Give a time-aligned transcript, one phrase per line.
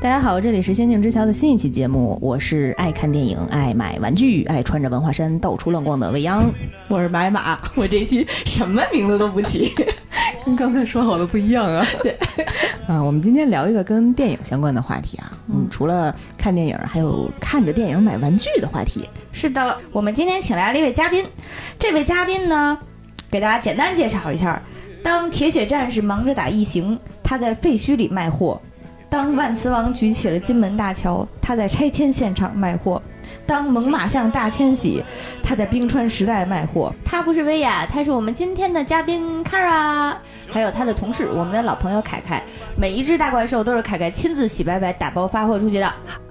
[0.00, 6.50] 大家好，这里是《仙境之桥》的新一期节目，我是爱看电影、爱买玩具、爱穿着文化衫到处乱逛的未央。
[6.88, 9.72] 我是白马，我这一期什么名字都不起，
[10.46, 11.84] 跟刚才说好的不一样啊。
[12.02, 12.16] 对，
[12.86, 15.32] 啊，我们今天聊一个跟电影相关的话题啊。
[15.48, 19.08] 嗯，除了看电影，还有看着电影买玩具的话题。
[19.32, 21.24] 是的，我们今天请来了一位嘉宾，
[21.78, 22.78] 这位嘉宾呢，
[23.30, 24.60] 给大家简单介绍一下：
[25.02, 28.60] 当铁血战士忙着打异形，他在废墟里卖货。
[29.10, 33.00] 当万磁王举起了金门大桥，他在拆迁现场卖货；
[33.46, 35.02] 当猛犸象大迁徙，
[35.42, 36.92] 他在冰川时代卖货。
[37.04, 40.14] 他不是薇娅，他是我们今天的嘉宾 Kara，
[40.50, 42.42] 还有他的同事，我们的老朋友凯凯。
[42.76, 45.90] 每一只大怪兽都是凯凯亲自洗白白打包发货出去的。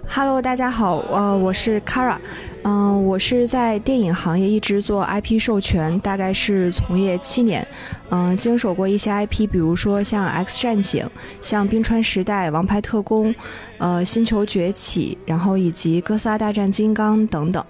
[0.09, 2.17] Hello，大家好，呃，我是 Kara，
[2.63, 7.66] 嗯，我是在电影行业一直做 IP 授权，大概是从业七年，
[8.09, 11.08] 嗯，经手过一些 IP，比如说像 X 战警、
[11.41, 13.33] 像冰川时代、王牌特工、
[13.78, 17.63] 呃，星球崛起，然后以及哥斯拉大战金刚等等。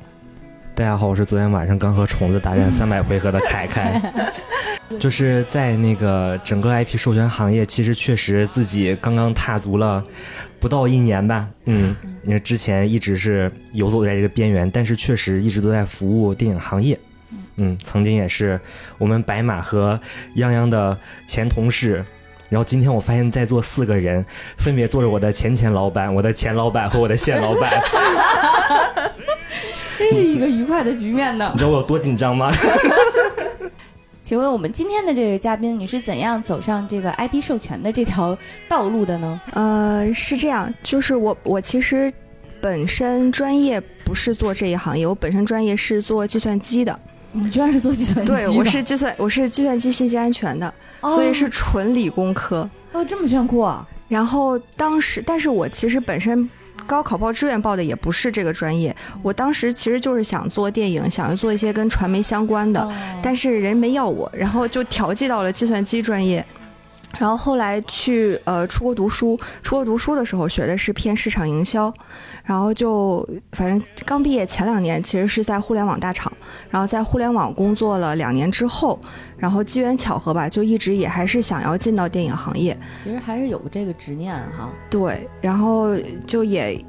[0.73, 4.13] 大家好，我是昨天晚上刚和虫子大战 三百回合的凯凯，
[4.99, 10.03] 就是在那个整个 IP 授权行业，其实确实自己刚刚踏足了
[10.59, 16.99] 不到一年吧，嗯，因为之前一直是游走在这个边缘，但是确实一直都在服务电影行业，
[17.58, 18.59] 嗯，曾经也是
[18.97, 19.99] 我们白马和
[20.36, 22.03] 泱泱的前同事，
[22.49, 24.25] 然后今天我发现在座四个人
[24.58, 27.71] 分别坐着我的前前老板、我的前老板和我的现老板。
[29.97, 31.49] 真是一个愉快的局面呢。
[31.53, 32.52] 你知道我有多紧张吗？
[34.28, 39.39] 请问我们今天的这个嘉宾，你是怎样走上这个 IP 授权的这条道路的呢？
[39.53, 42.11] 呃，是这样，就是我我其实
[42.59, 47.00] 本身专业不是做这一行业，我本身专业是做计算机的。
[47.31, 48.30] 你居然是做计算机？
[48.30, 52.70] 对，我是计算，我是计算机信息安全的，所以是纯理工科。
[52.92, 53.88] 哦，这么炫酷啊！
[54.09, 56.49] 然后当时，但是我其实本身。
[56.87, 62.89] 高考报志愿报的也不是这个专业，我当时其实就是想做电影，想要做一些跟传媒相关的，
[63.21, 66.43] 但是人没要我，然后就调剂到了计算机专业。
[67.17, 71.94] 然后后来去呃出国读书，出国读书的时候学的是偏市场营销，
[72.44, 76.32] 然后就反正刚毕业前两年其实是在互联网大厂，
[76.70, 79.00] 然后在互联网工作了两年之后，
[79.38, 82.78] 然后机缘巧合吧，就一直也还是想要进到电影行业。
[83.04, 84.70] 其实还是有这个执念哈。
[84.89, 86.80] 对，然后就也。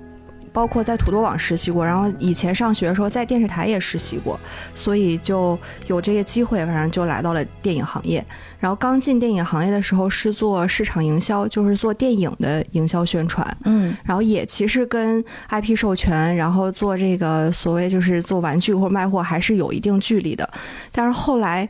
[0.52, 4.38] 包括在土豆网实习过，然后以前上学的时候在电视台也实习过，
[4.74, 8.24] 所以就有这个机会，反正就来到了电影行业。
[8.58, 13.56] 然后刚进电影行业的时候是做市场营销，就是做电影的营销宣传。
[13.64, 20.48] 嗯，然后也其实跟 IP 授权，然后做这个所谓就是做玩具或者卖货还是有一定距离的。
[20.90, 21.68] 但是后来，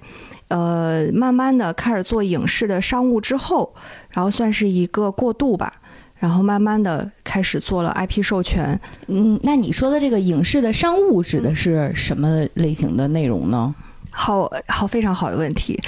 [0.48, 3.74] 呃，慢慢的开始做影视的商务之后，
[4.08, 5.70] 然后算是一个过渡吧。
[6.18, 13.74] 然后慢慢的开始做了 IP 授权，嗯，那你说的这个影视的商务指的是什么类型的内容呢？
[14.10, 15.78] 好好非常好的问题，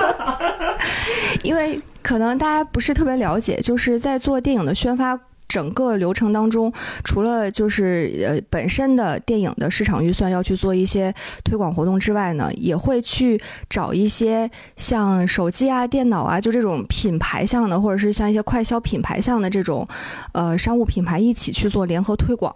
[1.42, 5.18] 因为可能大家不是特别了解，就是在做电影的宣发。
[5.50, 6.72] 整个流程当中，
[7.02, 11.12] 除了就是呃本身的电影的市场预算要去做一些
[11.42, 13.38] 推广活动之外呢，也会去
[13.68, 19.86] 找一些像手机啊、电脑啊，就这种品牌项的，或者是像一些快消品牌项的这种
[20.32, 22.54] 呃商务品牌一起去做联合推广，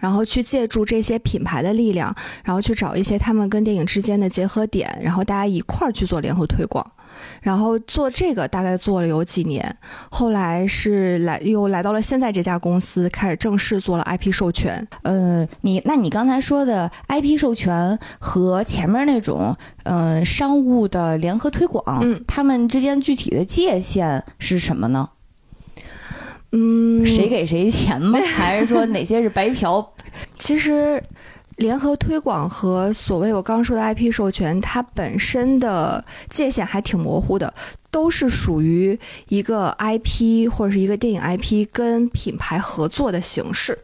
[0.00, 2.12] 然后去借助这些品牌的力量，
[2.42, 6.84] 然后去找一些他们跟电影之间的结合点，然后大家一块儿去做联合推广。
[7.40, 9.76] 然后做这个大概做了有几年，
[10.10, 14.86] 后来是来又来到了现在这家公司，开始正式做了 IP 授权。
[15.02, 25.10] 呃，你那你刚才说的 IP 授权和前面那种呃商务的联合推广，嗯，他们之间具体的界限是什么呢？
[26.52, 28.18] 嗯，谁给谁钱吗？
[28.36, 29.92] 还是说哪些是白嫖？
[30.38, 31.02] 其实。
[31.56, 37.52] 联合推广和所谓我刚说的 IP 授权，它本身的界限还挺模糊的，
[37.90, 43.78] 都是属于一个 IP 或者是一个电影 IP 跟品牌合作的形式。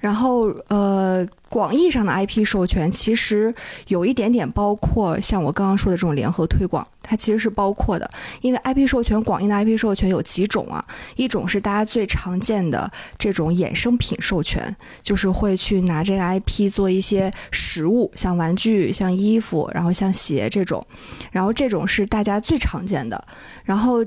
[0.00, 3.52] 然后，呃，广义上的 IP 授权其实
[3.88, 8.08] 有一点点包括像我刚刚说的这种联合推广，它其实是包括的。
[8.40, 10.84] 因为 IP 授权，广义的 IP 授权有几种啊？
[11.16, 20.80] 一种是大家最常见的这种衍生品授权，就是会去拿这个 IP 做一些实物，像玩具、像衣服，然后像鞋这种。
[21.32, 23.22] 然后这种是大家最常见的。
[23.64, 24.04] 然后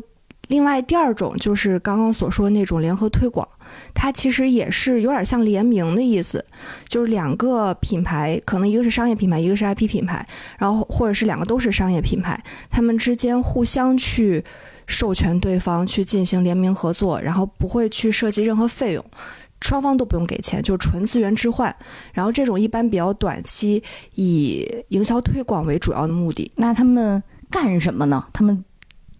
[0.48, 3.46] 另外第二种就是刚刚所说那种联合推广。
[3.94, 6.44] 它其实也是有点像联名的意思，
[6.88, 10.26] 就是两个品牌，可能一个是商业品牌，一个是 IP 品牌，
[10.58, 14.44] 然后或者是两个都是商业品牌，他们之间互相去
[14.88, 19.06] 授权对方去进行联名合作，然后不会去涉及任何费用。
[19.62, 21.74] 双方都不用给钱，就是纯资源置换。
[22.14, 23.84] 然后这种一般比较短期，
[24.16, 26.52] 以营销推广为主要的目的。
[26.56, 28.26] 那他们干什么呢？
[28.34, 28.66] 他们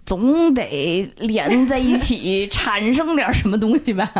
[0.06, 4.12] 总得连在一起，产生点什么东西吧？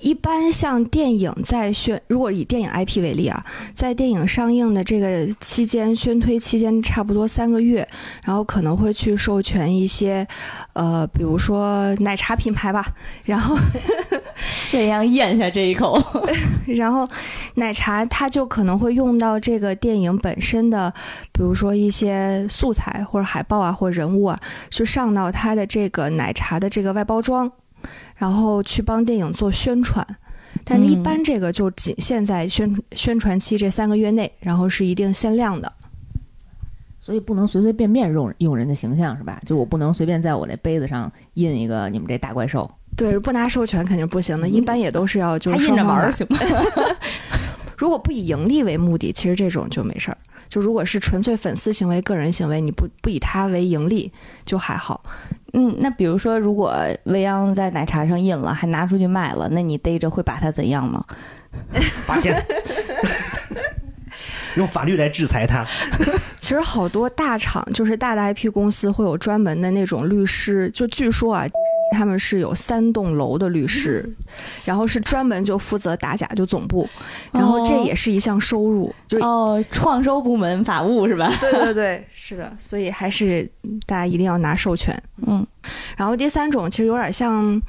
[0.00, 7.86] 一般像电影在宣，如果以电影 IP 为例啊，在电影上映的这个期间，宣推期间差不多三个月，
[8.22, 10.26] 然后可能会去授权一些，
[10.74, 12.86] 呃，比如说奶茶品牌吧，
[13.24, 13.56] 然后
[14.70, 16.00] 这样咽下这一口，
[16.66, 17.08] 然后
[17.54, 20.92] 奶茶它就可能会用到这个电影本身的，
[21.32, 24.38] 比如说一些素材或者海报啊，或者人物啊，
[24.70, 27.50] 去上到它的这个奶茶的这个外包装。
[28.16, 30.06] 然后去帮电影做宣传，
[30.64, 35.72] 但是一般这个就仅限在宣宣传期这三个月内，然后是一定限量的，
[36.98, 39.38] 所以不能随随便便用用人的形象是吧？
[39.44, 46.38] 就我不能随便在我这杯子上印一个你们这大怪兽，对，不拿授权肯定不行的，一般也都是要就印着玩儿行吗？
[47.76, 50.18] 如果不以盈利为目的，其实这种就没事儿。
[50.48, 54.10] 就如果是纯粹粉丝行为、个人行为，你不不以它为盈利，
[54.44, 55.02] 就还好。
[55.52, 56.74] 嗯，那比如说，如果
[57.04, 61.04] 未央在奶茶上印了，还拿出去卖了，那你逮着会把它怎样呢？
[62.06, 62.40] 罚钱，
[64.56, 65.66] 用法律来制裁他。
[66.38, 70.70] 其实好多大厂，就是大的 IP 公司，会有专门的那种律师。
[70.70, 71.46] 就据说啊。
[71.92, 74.08] 他们是有三栋楼的律师，
[74.64, 76.88] 然后是专门就负责打假，就总部，
[77.32, 81.32] 然后这也是一项收入，就哦，创收部门法务是吧？
[81.40, 83.50] 对对对，是的，所以还是
[83.86, 85.46] 大家一定要拿授权，嗯，
[85.96, 87.60] 然后第三种其实有点像。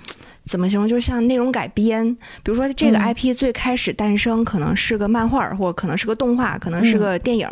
[0.48, 0.88] 怎么形容？
[0.88, 7.48] 就像内容改编，比如说这个 IP 最开始诞生可能是个漫画，或者可能是个动画，可能是个电影，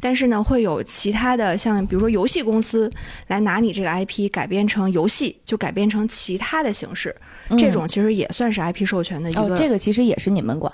[0.00, 2.90] 但是呢，会有其他的像比如说游戏公司
[3.28, 7.14] 来拿你这个 IP 改编成游戏，就改编成其他的形式，
[7.56, 9.42] 这种其实也算是 IP 授权的一个。
[9.42, 10.72] 哦，这个其实也是你们管。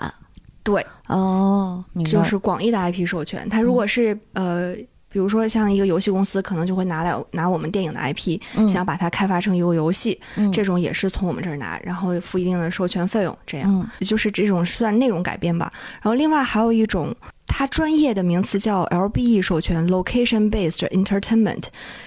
[0.63, 3.47] 对，哦，就是广义的 IP 授权。
[3.47, 4.75] 它如果是呃。
[5.17, 10.21] 比如说，像一个游戏公司，可能就会拿来拿我们电影的 IP，想把它开发成一个游戏，
[10.53, 15.71] 这种也是从我们这儿拿，然后付一定的授权费用，这样就是这种算内容改编吧。
[15.93, 17.11] 然后另外还有一种。
[17.57, 21.63] 它专业的名词叫 LBE 授权 （Location Based Entertainment），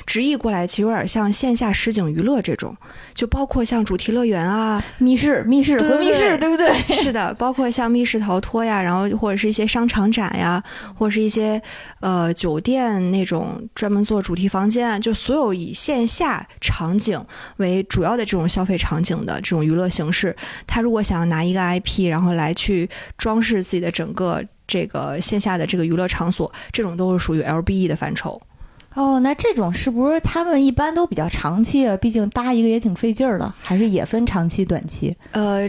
[0.06, 2.72] 直译过来其实有点像线下实景娱乐这种，
[3.14, 6.72] 就包括像主题乐园啊、密室、密室和密室，对不对？
[6.94, 10.62] 是的，包括像密室逃脱呀，然后或者是一些商场展呀，
[10.96, 11.60] 或者是一些
[11.98, 17.20] 呃酒店那种专门做主题房间啊，就所有以线下场景
[17.56, 22.88] 为主要的这种消费场景的这种娱乐形式，他如果想要拿一个 IP，然后来去
[23.18, 24.44] 装饰自己的整个。
[24.70, 28.40] 这个线下的这个娱乐场所，这种都是属于 LBE 的范畴。
[28.94, 31.96] 哦，那这种是不是他们一般都比较长期啊？
[31.96, 35.16] 毕竟搭一个也挺费劲儿的，还是也分长期、短期？
[35.32, 35.68] 呃，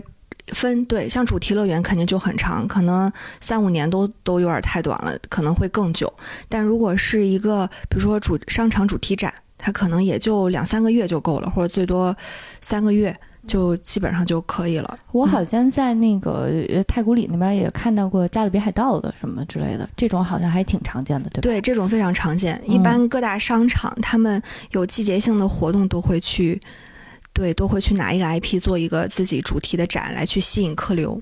[0.50, 6.12] 分对，像主题乐园肯定就很长，可能三五年都都有点太短了，可能会更久。
[6.48, 12.16] 但如果是一个，比如说主商场主题展，它可能也就两三个月就够了，或者最多
[12.62, 13.16] 三个月。
[13.48, 14.98] 就基本上就可以了。
[15.12, 16.52] 我好像在那个
[16.88, 21.42] 太古里那边也看到过加勒比海盗的什么之类的，这种好像还挺常见的，对吧？
[21.42, 22.62] 对，这种非常常见。
[22.66, 24.42] 一般各大商场他们
[24.72, 26.60] 有季节性的活动都会去，
[27.34, 31.20] 对，都会去拿一个 IP 做一个自己主题的展来去吸引客流。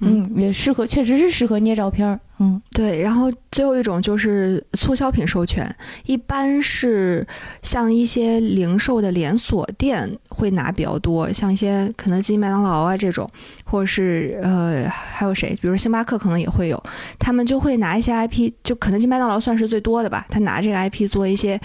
[0.00, 2.18] 嗯，也适合，确实是适合捏照片儿。
[2.38, 3.02] 嗯，对。
[3.02, 5.74] 然后最后一种就是促销品授权，
[6.06, 7.26] 一般是
[7.62, 13.28] 像一些零售的连锁店会拿比较多，像一些肯德基、麦当劳啊这种，
[13.64, 16.82] 或者是呃还有谁，比如星巴克可能也会有，
[17.18, 21.60] 他们就会拿一些 IP，就肯德基、麦当劳算是最多的吧，他拿这个 IP 做一些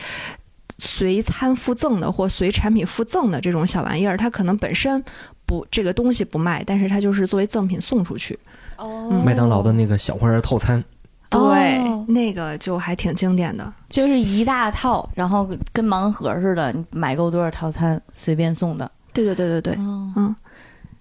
[0.77, 5.01] 随餐附赠的或随产品附赠的这种小玩意儿，它可能本身。
[5.45, 8.37] 不，这个东西不卖，但是它就是作为赠品送出去。
[8.77, 10.83] 哦，麦当劳的那个小花套餐，
[11.29, 18.89] 对，那个就还挺经典的，就是一大套，然后跟盲盒似的，你买够多少套餐随便送的。
[19.13, 20.35] 对对对对对，嗯，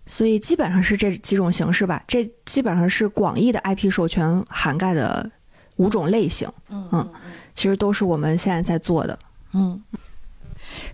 [0.06, 5.28] 所以基本上是这几种形式吧，这基本上是广义的 IP 授权涵盖的
[5.76, 6.48] 五种类型。
[6.70, 7.08] 嗯，
[7.54, 9.18] 其实都是我们现在在做的。
[9.52, 9.82] 嗯。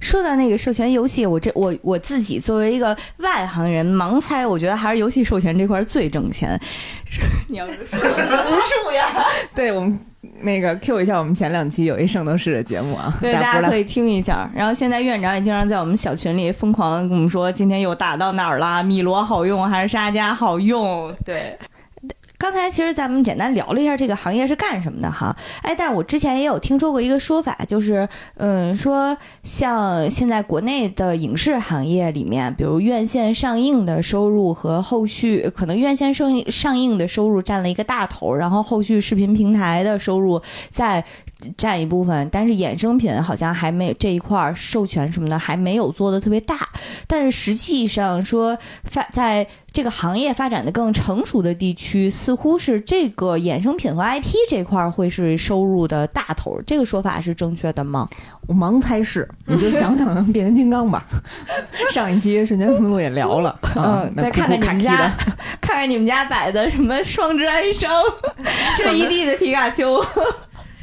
[0.00, 6.58] 说到那个授权游戏，我这我我自己作为一个外行人盲猜，我觉得还是游戏授权这块最挣钱。
[7.48, 9.06] 你要说数 呀？
[9.54, 9.98] 对我们
[10.40, 14.50] 那个 Q 一下我们前两期有一圣斗士的节目啊，对，大家可以听一下。
[14.54, 18.82] 然后现在院长也经常在我们小群里疯狂地跟我们说，今天又打到哪儿了？
[18.82, 21.14] 米罗好用还是沙加好用？
[21.24, 21.56] 对。
[22.40, 41.04] 刚才其实咱们简单聊了一下这个行业是干什么的哈，哎，但是我之前也有听说过一个说法，就是嗯，说像现在国内的影视行业里面，比如院线上映的收入和后续可能院线上上映的收入占了一个大头，然后后续视频平台的收入在
[41.56, 46.68] 占一部分，但是衍生品好像还没有这一块儿授权什么的还没有做的特别大。
[47.06, 56.60] 但是实际上说发在这个行业发展的更成熟的地区，似乎是这个衍生品和 IP 这块儿会是收入的大头。
[56.66, 58.08] 这个说法是正确的吗？
[58.46, 61.06] 我盲猜是，你就 想想变形金刚吧。
[61.92, 65.12] 上一期瞬间思路也聊了，啊嗯，再看看你们家，
[65.60, 67.90] 看看你们家摆的什么双之哀伤，
[68.76, 70.04] 这一地的皮卡丘。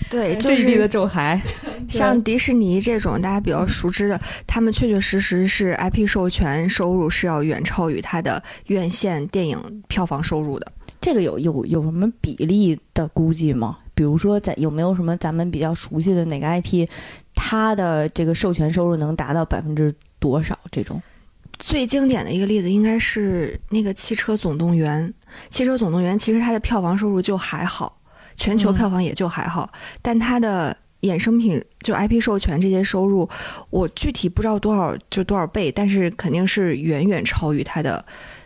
[0.10, 1.40] 对，就是咒骸，
[1.90, 10.72] 像迪士尼这种大家比较熟知的，他们确确实实是 IP 授权收入是要远超于它的院线电影票房收入的。
[11.00, 13.78] 这个有有有什么比例的估计吗？
[13.94, 16.88] 比如说，在有没有什么咱们比较熟悉的哪个 IP，
[17.34, 20.58] 它的这个授权收入能达到百分之多少？
[20.72, 21.02] 这种
[21.58, 25.08] 最经典的一个例子应该是那个《汽车总动员》。
[25.50, 27.97] 《汽车总动员》其实它的票房收入就还好，
[28.38, 29.70] 全球嗯票房也就还好，
[30.02, 33.28] 但它的衍生品就 IP 授权这些收入，
[33.70, 38.04] 我具体不知道多少就多少倍，但是肯定是远远超于它的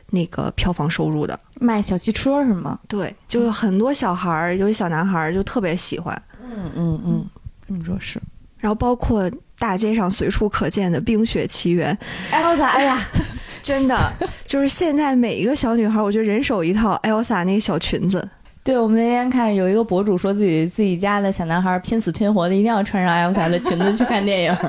[0.09, 1.39] 那个票房收入的。
[1.59, 2.79] 卖小汽车是吗？
[2.87, 7.25] 对，就是很多小孩儿，尤其小男孩儿就特别喜欢，嗯嗯嗯，
[7.67, 8.19] 这么说是。
[8.59, 11.95] 然后包括大街上随处可见的《冰雪奇缘》，
[12.31, 12.65] 哎我操！
[12.65, 12.99] 哎呀，
[13.63, 14.13] 真的
[14.45, 18.29] 就是现在每一个小女孩儿，我觉得人手一套 Elsa 那个小裙子。
[18.63, 24.57] 对我们那天看有一个博主说自己自己家的小男孩拼死拼活的，一定要穿上艾 l 的裙子去看电影。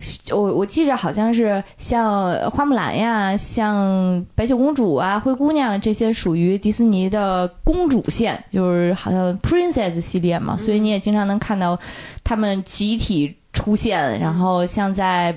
[0.30, 11.76] 我我记着好像是像花木兰呀，像白雪公主啊、灰姑娘这些属于迪士尼的公主线，就是好像 princess 系列嘛，所以你也经常能看到
[12.22, 14.20] 他们集体出现。
[14.20, 15.36] 然后像在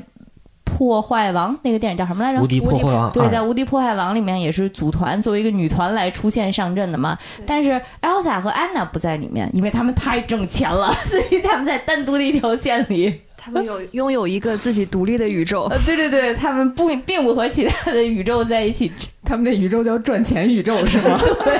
[0.81, 2.41] 破坏王那个电影叫什么来着？
[2.41, 7.15] 无敌破坏王对，在《无敌破坏王》里面也是组团作为一个女团来出现上阵的嘛。
[7.45, 13.21] 但是 Elsa 和 Anna 不在里面，因为他们太挣钱了， 所以他们在单独的一条线里。
[13.37, 15.67] 他们有拥有一个自己独立的宇宙。
[15.69, 18.91] 呃，对对对，他们不并不和其他的宇宙在一起。
[19.23, 21.19] 他们的宇宙叫赚钱宇宙是吗？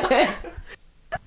[0.10, 0.26] 对。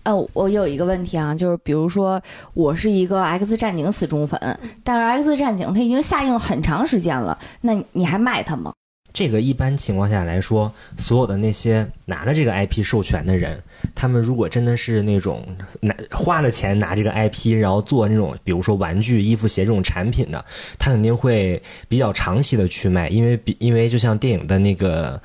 [0.04, 2.20] 哦，我有一个问题啊，就是比如说
[2.52, 4.38] 我是一个 X 战警死忠粉，
[4.82, 8.72] 但是 X 战警它已经下映很长时间了，那你还卖它吗？
[9.14, 13.62] 这个一般情况下来说，所有的那些拿了这个 IP 授权的人，
[13.94, 15.46] 他们如果真的是那种
[15.80, 20.44] 拿花了钱拿这个 IP，然后做那种比如说玩具、衣服、鞋这种产品的，
[20.80, 25.22] 他肯定会比较长期的去卖，因为比因为就像电影的那个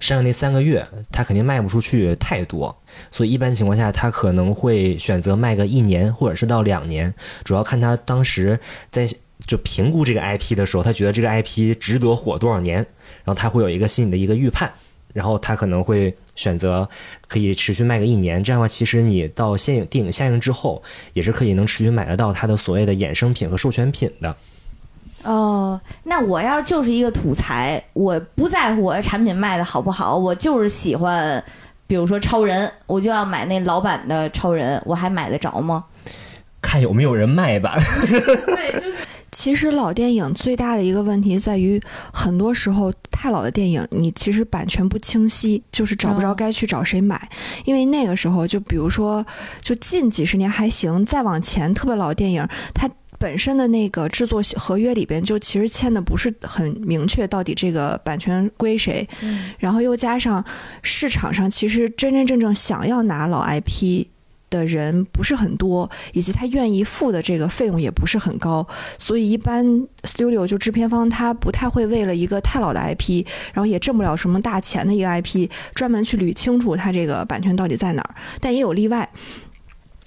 [0.00, 2.76] 上映那三个月，他肯定卖不出去太多，
[3.10, 7.12] 所以一般情况下他可能会选择卖个一年或者是到两年，
[7.44, 8.58] 主要看他当时
[8.90, 9.08] 在。
[9.46, 12.78] 就评估这个 IP 的时候，他觉得这个 IP 值得火多少年，
[13.24, 14.70] 然后他会有一个心里的一个预判，
[15.14, 16.86] 然后他可能会选择
[17.28, 18.42] 可以持续卖个一年。
[18.42, 20.82] 这样的话，其实你到现电影下映之后，
[21.14, 24.36] 也是可以能持续买得到它的所谓的衍生品和授权品的。
[25.24, 31.42] 哦，那我要就是一个土财，我不在乎我的产品卖的好不好，我就是喜欢，
[31.86, 35.84] 比如说超人，我就要买那老版的超人，我还买得着吗？
[36.62, 37.76] 看有没有人卖吧。
[38.08, 38.94] 对，就是
[39.32, 41.80] 其实老电影最大的一个问题在于，
[42.12, 47.20] 很多时候太老的电影，你其实版权不清晰，就是找不着哦该去找谁买。
[47.64, 49.24] 因为那个时候，就比如说，
[49.60, 52.88] 就近几十年还行，再往前特别老的电影，它。
[53.18, 59.06] 本身的那个制作合约里边，就其实签的不是很明确，到底这个版权归谁。
[59.20, 60.44] 嗯然后又加上
[60.82, 64.06] 市场上其实真真正正想要拿老 IP
[64.48, 68.66] 的人不是很多，以及他愿意付的这个费用也不是很高，
[68.98, 69.66] 所以一般
[70.04, 78.14] studio 就制片方他不太会为了一个太老的 IP，然后也挣不了什么大钱的一个 IP，专门去捋清楚他这个版权到底在哪儿。
[78.40, 79.10] 但也有例外，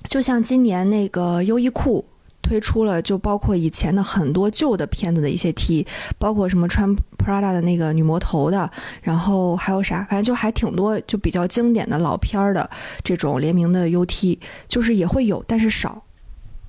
[0.05, 2.05] 就像今年那个优衣库。
[2.51, 5.87] 推出了，就包括以前的很多旧的片子的一些 T，
[6.19, 8.69] 包括什么穿 Prada 的那个女魔头的，
[9.01, 12.69] 然后还有啥，反正就还挺多，就比较经典的老片儿的
[13.05, 16.03] 这种联名的 UT，就是也会有，但是少。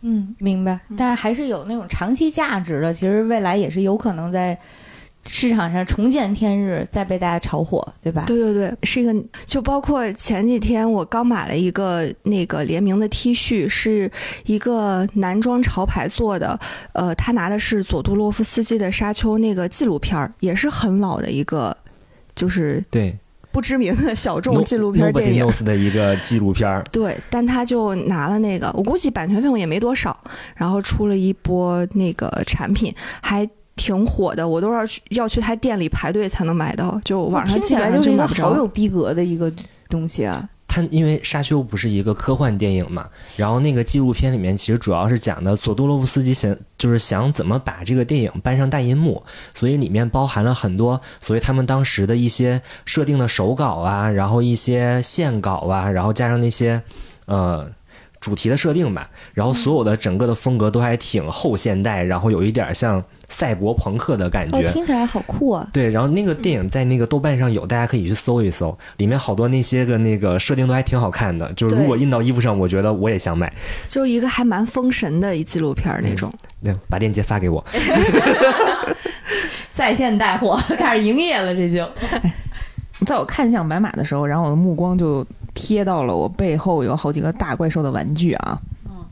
[0.02, 0.78] 嗯，明白。
[0.96, 4.56] 但是还是有那种长期价值的，其实未来也是有可能在
[5.26, 8.24] 市场上重见天日，再被大家炒火，对吧？
[8.26, 9.14] 对对对，是一个，
[9.46, 14.10] 就包括前几天我刚买了一个那个联名的 T 恤，是
[14.46, 16.58] 一个男装潮牌做的，
[16.92, 21.76] 呃，他拿的是佐杜洛夫斯基的《沙丘》那个纪录片儿，也是很老的一个，
[22.34, 23.16] 就是对
[23.52, 25.44] 不知名的小众纪录片电影。
[25.44, 26.82] knows 的一个 纪录片儿。
[26.90, 30.18] 对，但他就拿了那个，我估计版权费用也没多少，
[30.56, 33.48] 然后出了一波那个产品，还
[33.82, 38.50] 挺火的，我都要去要去他店里排队才能买到，就网上听起基本上来就是一个买不着。
[38.50, 39.52] 好有逼格的一个
[39.88, 40.48] 东西啊。
[40.68, 49.22] 它因为《沙丘》不是一个科幻电影嘛，然后那个纪录片里面其实主要是讲的佐杜洛夫斯基想就是想怎么把这个电影搬上大银幕，
[49.52, 56.80] 所以里面包含了很多所以他们当时的一些设定的手稿啊，然后一些线稿啊，然后加上那些
[57.26, 57.68] 呃
[58.22, 65.68] 主题的设定吧，然后所有的整个的风格都还挺后现代，然后有一点像赛博朋克的感哦觉。，听起来好酷啊！
[65.72, 71.52] 对，然后那个电影在那个豆瓣上有，大家可以去搜一搜，里面好多那些个那个设定都还挺好看的。
[71.54, 73.52] 就是如果印到衣服上，我觉得我也想买。
[73.88, 76.32] 就是一个还蛮封神的一纪录片儿那种。
[76.62, 77.64] 对，把链接发给我。
[79.72, 81.90] 在线带货开始营业了，这就
[83.04, 88.61] 在我看向白马的时候，然后我的目光就瞥到了我背后有好几个大怪兽的玩具啊。
[88.87, 89.04] 嗯，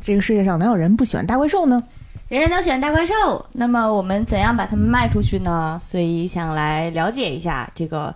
[0.00, 1.82] 这个世界上哪有人不喜欢大怪兽呢？
[2.28, 3.46] 人人都喜欢大怪兽。
[3.52, 5.78] 那么我们怎样把它们卖出去呢？
[5.80, 8.14] 所以想来了解一下这个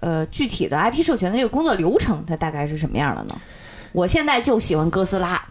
[0.00, 3.34] 呃具体的 IP 授权的这个工作流程，它大概是什么样的呢？
[3.92, 5.42] 我现在就喜欢哥斯拉，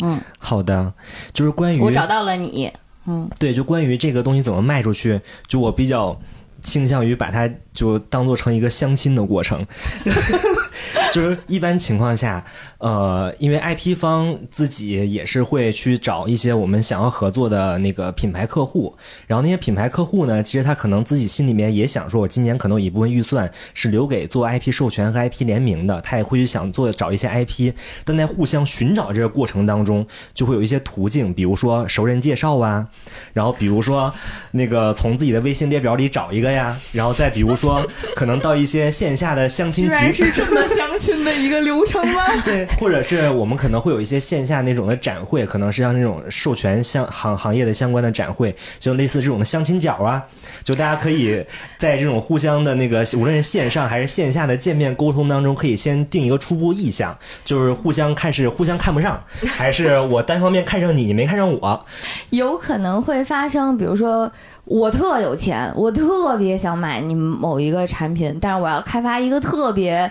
[0.00, 0.92] 嗯，好的，
[1.32, 2.72] 就是关于我找到了你，
[3.06, 6.20] 嗯，对，就关于这个东西怎么卖出去，就我比较
[6.62, 9.64] 倾向于把它就当做成一个相亲的过程。
[11.12, 12.44] 就是一般情况下，
[12.78, 18.94] 呃，因为 IP 方自己也是会去找一些我们想要合作的那个品牌客户，
[19.26, 27.72] 然后那些品牌客户呢，其实他可能自己心里面也想说，我今年可能有一部分预算是留给做 IP 授权和 IP 联名的，他也会去想做找一些 IP，
[28.04, 32.86] 但在互相寻找这个过程当中，就会有一些途径，比如说熟人介绍啊，
[33.32, 34.12] 然后比如说
[34.52, 37.84] 那个从自己的微信列表里找一个呀，然后再比如说
[38.14, 42.22] 可能到一些线下的相亲集，这么相亲的一个流程吗？
[42.44, 50.22] 对，或者是我们可能会有一些线下那种的展会，可能是像那种授权相行行业的相关的展会，就类似这种的相亲角啊，
[50.62, 51.44] 就大家可以
[51.78, 61.86] 在这种互相的那个无论是线上还是线下的见面沟通当中，可以先定一个初步意向，就是互相看是互相看不上，还是我单方面看上你，你没看上我，
[62.30, 64.30] 有可能会发生，比如说
[64.64, 70.10] 我特有钱，我特别想买你们某一个产品，但是我要开发一个特别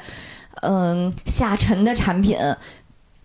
[0.61, 2.37] 嗯下沉的产品，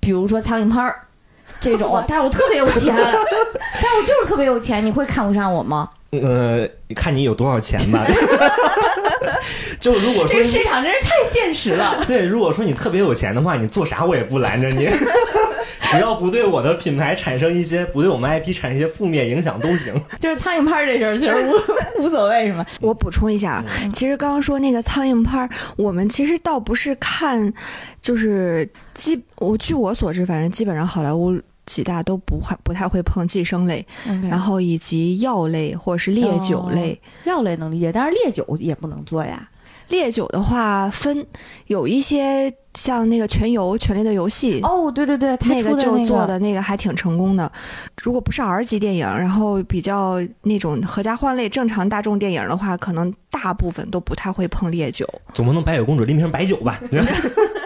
[0.01, 1.01] 比如说苍蝇拍儿
[1.61, 5.91] 这种，但是我特别有钱，但是我就是特别有钱，你会看不上我吗？
[6.11, 8.05] 呃，看你有多少钱吧。
[9.81, 12.05] 就如果说这个市场真是太现实了。
[12.07, 14.89] 对，如果说你特别有钱的话，你做啥我也不拦着你，
[15.91, 19.95] 只要不对我的品牌产生一些不对我们 IP 产生一些负面影响都行。
[20.21, 21.35] 就是苍蝇拍儿这事儿，其实
[21.99, 22.65] 无无所谓，什么？
[22.81, 27.53] 我补充一下啊，其实刚刚说那个苍蝇拍儿，我们其实倒不是看，
[28.01, 33.85] 就是基我据我所知，反正基本上好莱坞几大都不会不太会碰寄生类，
[34.29, 37.01] 然后以及药类或者是烈酒类。
[37.25, 39.49] 药类能理解，但是烈酒也不能做呀。
[39.89, 41.25] 烈酒的话分
[41.67, 47.53] 有一些像那个全游《权力的游戏》哦，对对对，他那个就做的那个还挺成功的。
[48.03, 55.07] 如果不是 R 级电影，然后比较那种合家欢类、正常大众电影的话，可能大部分都不太会碰烈酒。
[55.35, 56.81] 总不能白雪公主拎瓶白酒吧？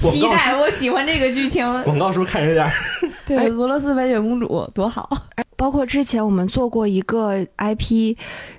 [0.00, 1.64] 广期待，我喜欢这个剧情。
[1.84, 2.72] 广告是不是看着有点儿？
[3.26, 5.08] 对，俄罗斯白雪公主多好。
[5.56, 8.16] 包括之前我们做过一个 IP，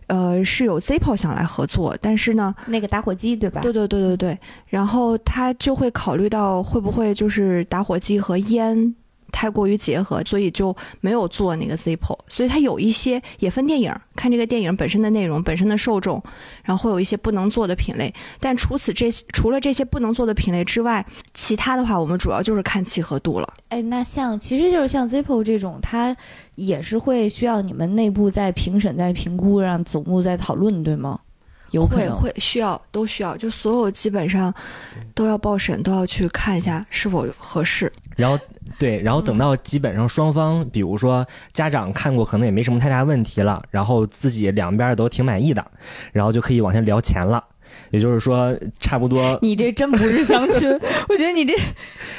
[0.07, 3.59] 呃，是有 Zippo 想来合作，但是呢，那个打火机对吧？
[3.59, 8.95] 对对对对对，然后他就会考虑到会不会就是打火机和烟
[9.33, 12.17] 太过于结合，所以就没有做那个 Zippo。
[12.29, 16.21] 所以它有一些也分电影，看这个电影本身的内容、本身的受众，
[16.63, 18.13] 然后会有一些不能做的品类。
[18.39, 23.53] 但除此这除了这些不能做的品类之外，其他的话我们主要就是看契合度了。
[23.69, 26.15] 哎，那像其实就是像 Zippo 这种，它
[26.55, 31.19] 也是会需要你们内部在评审、在评估，让总部在讨论，对吗？
[31.73, 34.53] 有可能会会需要都需要，就所有基本上
[35.13, 37.91] 都要报审，都要去看一下是否合适。
[38.15, 38.39] 然后
[38.77, 45.65] 对，然后等到基本上双方，比如说家长看过，可能也没什么太大问题了，然后自己两边都挺满意的，
[46.11, 47.43] 然后就可以往下聊钱了。
[47.89, 50.69] 也就是说，差不多 你这真不是相亲，
[51.09, 51.53] 我觉得你这，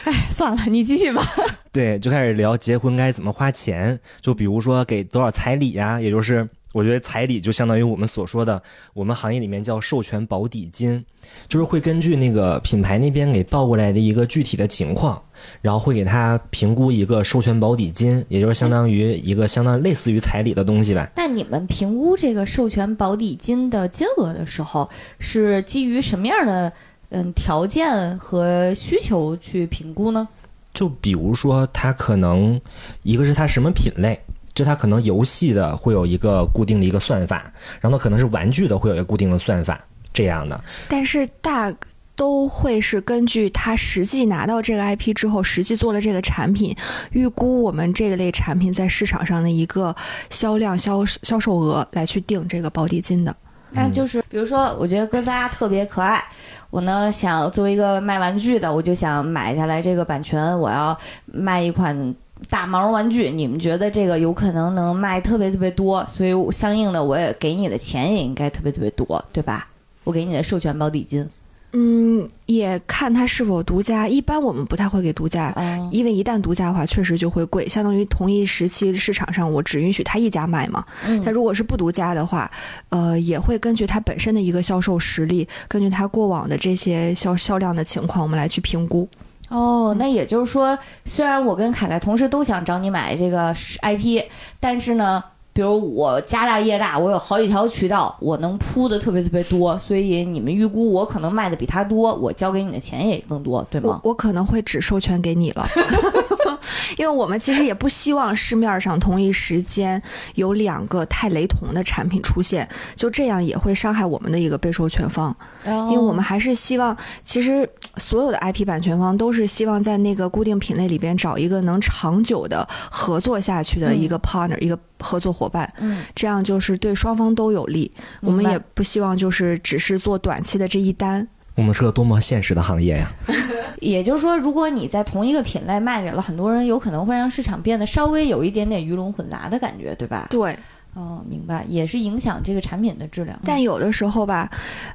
[0.04, 1.22] 哎，算了，你继续吧。
[1.70, 8.60] 对，就开始聊结婚该怎么花钱，就比如说给多少彩礼呀、也就是我觉得彩礼就相当于我们所说的，
[8.94, 11.04] 我们行业里面叫授权保底金，
[11.46, 15.22] 就是会根据那个品牌那边给报过来的一个具体的情况，
[15.62, 21.08] 然后会给他评估一个授权保底金，也就是相当于一个相当类似于彩礼的东西吧。
[21.14, 26.72] 那你们评估这个授权保底金的金额的时候，是基于什么样的
[27.10, 30.26] 嗯条件和需求去评估呢？
[30.72, 32.60] 就比如说，它可能
[33.04, 34.18] 一个是它什么品类。
[34.54, 39.80] 就它可能游戏的会有一个固定的一个算法，然后可能是玩具的会有一个固定的算法
[40.12, 40.62] 这样的。
[40.88, 41.74] 但是大
[42.16, 46.72] 都会是根据他实际拿到这个 IP 之后，实际做了这个产品，
[47.10, 49.92] 预估我们这个类产品在市场上的一个
[50.30, 53.34] 销量销销售额来去定这个保底金的。
[53.72, 56.22] 那就是比如说，我觉得哥斯拉特别可爱，
[56.70, 62.14] 我呢想作为一个卖玩具的，我就想买下来这个版权，我要卖一款。
[62.48, 69.68] 大毛绒玩具，你们觉得这个有可能能卖特别特别多，所以相应的我也给你的钱也应该特别特别多，对吧？
[70.04, 71.26] 我给你的授权保底金，
[71.72, 74.06] 嗯，也看它是否独家。
[74.06, 75.54] 一般我们不太会给独家，
[75.90, 77.66] 因为一旦独家的话，确实就会贵。
[77.66, 80.84] 相当于同一时期市场上，我只允许他一家卖嘛。
[81.24, 82.50] 但如果是不独家的话，
[82.90, 89.08] 呃，也会根据它本身的一个销售实力，根据它过往的这些销销量的情况，我们来去评估。
[89.54, 94.24] 哦，那也就是说，虽然我跟凯凯同时都想找你买这个 IP，
[94.58, 104.00] 但是呢，比如我家大业大，我有好几条渠道，我能铺的特别特别多，所以你们预估我可能卖的比他多，我交给你的钱也更多，对吗？
[104.02, 105.64] 我我可能会只授权给你了。
[106.96, 110.00] 因为我们其实也不希望市面上同一时间
[110.34, 115.34] 有两个太雷同的产品出现，就这样也会伤害我们的一个被授权方。
[115.64, 125.70] 因为我们还是希望，其实所有的 IP 版权方都是希望在那个固定品类里边找一个能长久的合作下去的一个 partner，一个合作伙伴。
[125.78, 127.90] 嗯，这样就是对双方都有利。
[128.20, 131.26] 我们也不希望就是只是做短期的这一单。
[131.56, 133.12] 我们是个多么现实的行业呀！
[133.80, 140.26] 也就是说，如果你在同一个品类卖给了很多人，有可能会让市场变得稍微有一点点鱼龙混杂的感觉，对吧？
[140.30, 140.58] 对。
[140.94, 143.38] 哦，明白，也是影响这个产品的质量。
[143.44, 144.48] 但有的时候吧，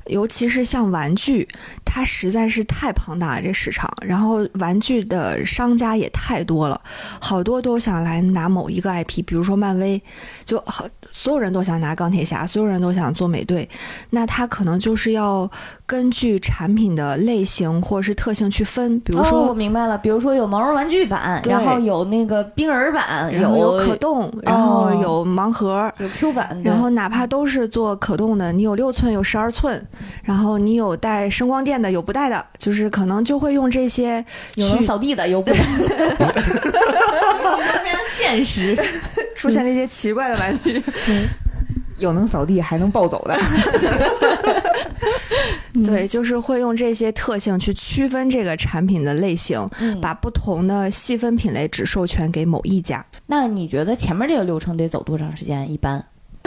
[0.05, 1.47] 尤其是像玩具，
[1.83, 6.81] 它实在是太庞大了这市场，然后玩具的商家也太多了，
[7.19, 10.01] 好多都想来拿某一个 IP，比如说漫威，
[10.45, 13.67] 就好，所有人都想拿钢铁侠，所有人都想做美队，
[14.11, 15.51] 那他可能就是要
[15.89, 25.91] 根据产品的类型或者是特性去分，比如说，我明白了，比如说有毛绒玩具版，然后有那个冰人版，有可动，然后有盲盒。
[25.97, 29.83] 有 Q 版，然后哪怕都是做可动的，你有六寸，有十二寸，
[30.21, 34.23] 然后你有带声光电的，有不带的，就是可能就会用这些，
[34.53, 36.27] 有能扫地的，有不带的，
[37.83, 38.77] 非常现实，
[39.33, 40.83] 出现了一些奇怪的玩具，
[41.97, 43.35] 有能扫地还能暴走的，
[45.83, 49.67] 对，就是会用这些特性去区分这个产品的类型，
[50.01, 53.05] 把不同的细分品类只授权给某一家。
[53.27, 55.69] 那你觉得前面这个流程得走多长时间？
[55.71, 56.03] 一般，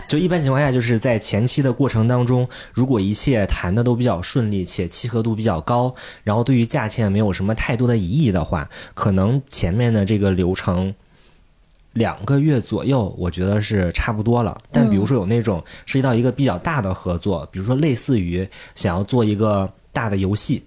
[0.08, 10.94] 就一般情况下，就是在前期的过程当中，如果一切谈的都比较顺利，且契合度比较高，然后对于价钱没有什么太多的疑义的话，可能前面的这个流程
[11.92, 14.56] 两个月左右，我觉得是差不多了。
[14.70, 20.64] 但比如说有那种涉及到一个比较大的合作，比如说类似于想要做一个大的游戏。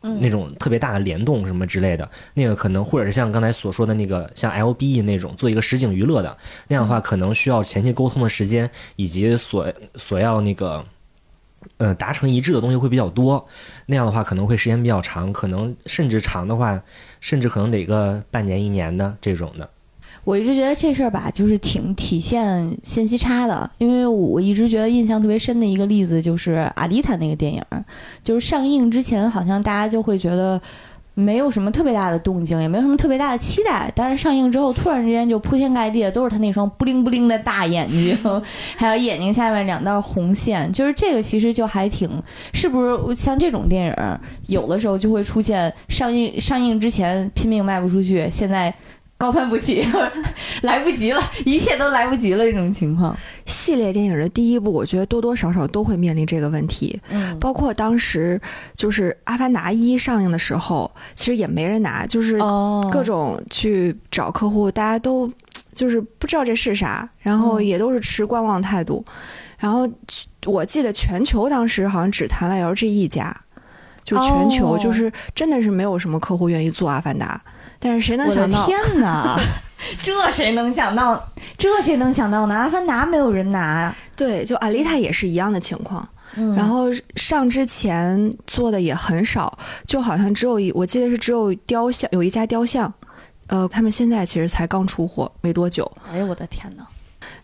[0.00, 6.38] 那种特别大的联动什么之类的，那个可能或者是像刚才所说的那个像 LBE 那种做一个实景娱乐的
[6.68, 10.86] 那样的话，可能需要前期沟通的时间以及所所要那个
[11.78, 13.44] 呃达成一致的东西会比较多，
[13.86, 16.80] 那样的话可能会时间比较长，可能甚至长的话，
[17.20, 19.68] 甚至可能得个半年一年的这种的。
[20.24, 23.70] 我一直觉得这事儿吧，就是挺体现信息差的。
[23.78, 27.62] 因为我一直觉得印象特别深的一个例子就是《阿迪塔》那个电影，
[28.22, 30.60] 就是上映之前好像大家就会觉得
[31.14, 33.90] 没有什么特别大的动静，也没有什么特别大的期待。
[33.94, 38.16] 但是上映之后，突然之间就铺天盖地的都是他那双布灵布灵的大眼睛，
[38.76, 40.70] 还有眼睛下面两道红线。
[40.72, 42.10] 就是这个其实就还挺，
[42.52, 48.74] 是不是像这种电影，有的时候就会出现上映上映之前拼命卖不出去，现在。
[49.18, 49.84] 高攀不起，
[50.62, 52.44] 来不及了，一切都来不及了。
[52.44, 53.14] 这种情况，
[53.46, 56.98] 系列电影的第一部，我觉得多多少少都会面临这个问题。
[57.10, 58.40] 嗯，包括当时
[58.76, 62.38] 就是《阿凡达一》上映的时候，其实也没人拿，就是
[62.92, 65.28] 各种去找客户，大家都
[65.74, 69.04] 就是不知道这是啥，然后也都是持观望态度。
[69.58, 69.88] 然后
[70.46, 73.36] 我记得全球当时好像只谈了 LG 一家，
[74.04, 77.42] 就全球就是真的是没有什么客户愿意做《阿凡达》。
[77.78, 78.66] 但是谁能想到？
[78.66, 79.38] 天哪！
[80.02, 81.32] 这谁能想到？
[81.56, 82.54] 这谁能想到呢？
[82.54, 83.96] 阿凡达没有人拿呀。
[84.16, 86.06] 对，就阿丽塔也是一样的情况。
[86.36, 92.92] 嗯然后上之前做的也很少，就好像只有一，我记得是只有雕像，有一家雕像，
[93.46, 96.86] 呃，他们现在其实才刚出货没多久，哎呦我的天哪！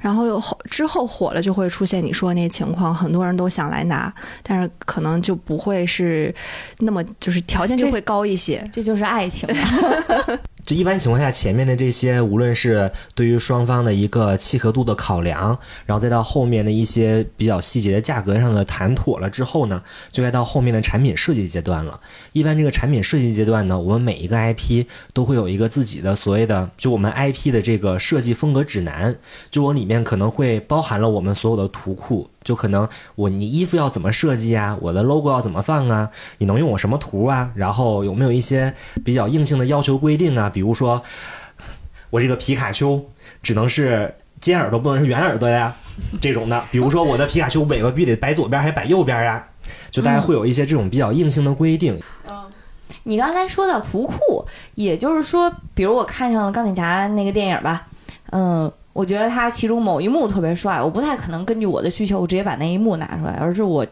[0.04, 4.12] 然后后之后火了，就会出现你说那情况，很多人都想来拿，
[4.42, 6.32] 但是可能就不会是
[6.80, 8.62] 那么就是条件就会高一些。
[8.70, 10.38] 这就是爱情啊。
[10.64, 22.00] 就一般情况下，前面的这些，无论是对于双方的一个契合度的考量，然后再到后面的一些比较细节的价格上的谈妥了之后呢，就该到后面的产品设计阶段了。
[22.32, 29.14] 一般这个产品设计阶段呢，我们每一个 IP 都会有一个自己的所谓的，就我们 IP 的这个设计风格指南，
[29.50, 32.28] 就我里面可能会包含了我们所有的图库。
[32.44, 37.50] 就可能我你衣服要怎么设计啊，我的 logo 要怎么放啊，你能用我什么图啊？
[37.56, 38.72] 然后有没有一些
[39.04, 40.48] 比较硬性的要求规定啊？
[40.48, 41.02] 比如说，
[42.10, 43.04] 我这个皮卡丘
[43.42, 45.74] 只能是尖耳朵，不能是圆耳朵呀，
[46.20, 46.62] 这种的。
[46.70, 49.44] 比如说我的皮卡丘尾巴必须得摆左边还是摆右边呀？
[49.90, 51.98] 就大家会有一些这种比较硬性的规定。
[52.28, 52.44] 嗯
[53.06, 57.86] 你刚才说到图库，也就是说，比如我看上了钢铁侠那个电影吧，
[58.30, 63.86] 嗯，我觉得它其中某一幕特别帅，我不太可能根据我的需求，我直接把那一幕拿出来，而是我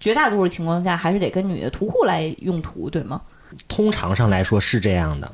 [0.00, 3.20] 绝大多数情况下还是得根据你的图库来用图，对吗？
[3.68, 5.30] 通常上来说是这样的。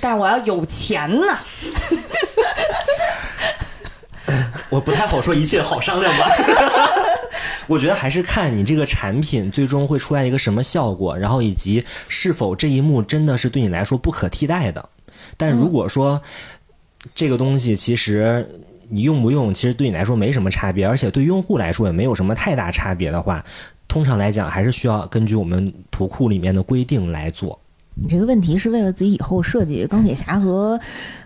[0.00, 1.38] 但是我要有钱呐，
[4.70, 6.26] 我不太好说，一切好商量吧。
[7.66, 14.88] 我觉得还是看你这个产品最终会出来一个什么效果，然后以及是否这一幕真的是对你来说不可替代的。
[15.36, 16.20] 但如果说
[17.14, 18.46] 这个东西其实
[18.90, 23.44] 你用不用，其实对你来说没什么差别，而且对用户来说也没有什么太大差别的话，
[23.88, 27.58] 通常来讲还是需要根据我们图库里面的规定来做。
[27.94, 30.78] 你这个问题是为了自己以后设计钢铁侠和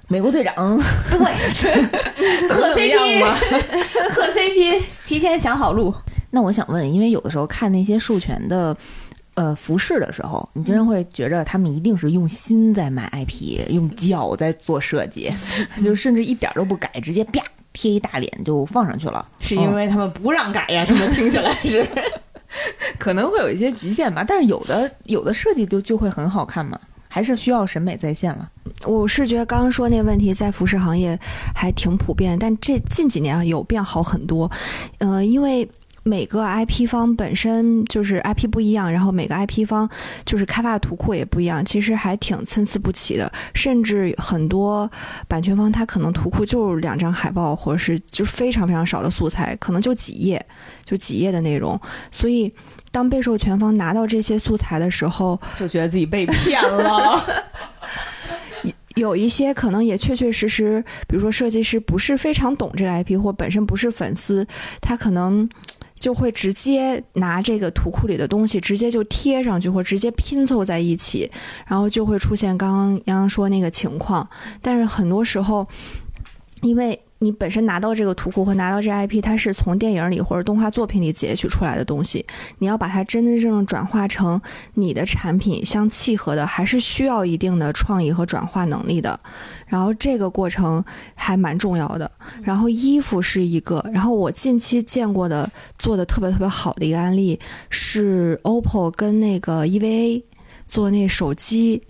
[0.09, 0.79] 美国队长
[1.11, 3.37] 对，怎么怎么样吗？
[4.15, 5.95] 磕 CP 提前想好路，
[6.31, 8.77] 那我想问，因为有的时候看那些授权的。
[9.35, 15.33] 呃，服饰的时候，你经常会觉着他们一定是用心在买 IP，用脚在做设计，
[15.83, 17.43] 就甚至一点都不改，直接啪
[17.73, 19.27] 贴一大脸就放上去了。
[19.41, 20.85] 是因为他们不让改呀？
[20.87, 21.87] 这么听起来是。
[23.01, 28.49] 可能会有一些局限吧，但是有的有的设计就就会很好看嘛，还是需要审美在线了。
[28.87, 31.19] 我是觉得刚刚说那问题在服饰行业
[31.53, 34.49] 还挺普遍，但这近几年啊有变好很多。
[34.99, 35.69] 呃，因为
[36.07, 39.89] 每个 IP 方本身就是 IP 不一样，然后每个 IP 方
[40.27, 43.33] 就是开发的图库也不一样，其实还挺参差不齐的。
[43.55, 44.89] 甚至很多
[45.27, 50.45] 版权方他可能图库就两张海报，或者是就是非常非常少的素材，可能就几页，
[50.85, 51.81] 就几页的内容。
[52.11, 52.53] 所以
[52.93, 57.25] 当被授权方拿到这些素材的时候，就觉得自己被骗了。
[58.95, 64.47] 有一些可能也确确实实，比如说设计师不是非常懂这个 IP，或本身不是粉丝，
[64.81, 65.49] 他可能
[65.99, 71.31] 就会直接拿这个图库里的东西直接就贴上去，或直接拼凑在一起，
[71.67, 74.29] 然后就会出现刚刚洋洋说那个情况。
[74.61, 75.67] 但是很多时候，
[76.61, 82.25] 因为你本身拿到这个图库和拿到这 IP，它是从电影里或者动画作品里截取出来的东西，
[82.59, 84.39] 你要把它真真正正转化成
[84.75, 89.19] 你的产品相契合的，还是需要一定的创意和转化能力的。
[89.67, 92.11] 然后这个过程还蛮重要的。
[92.43, 100.23] 然后衣服是一个，然后我近期见过的做的特别特别好的一个案例是 OPPO 跟那个 EVA
[100.67, 101.83] 做那手机。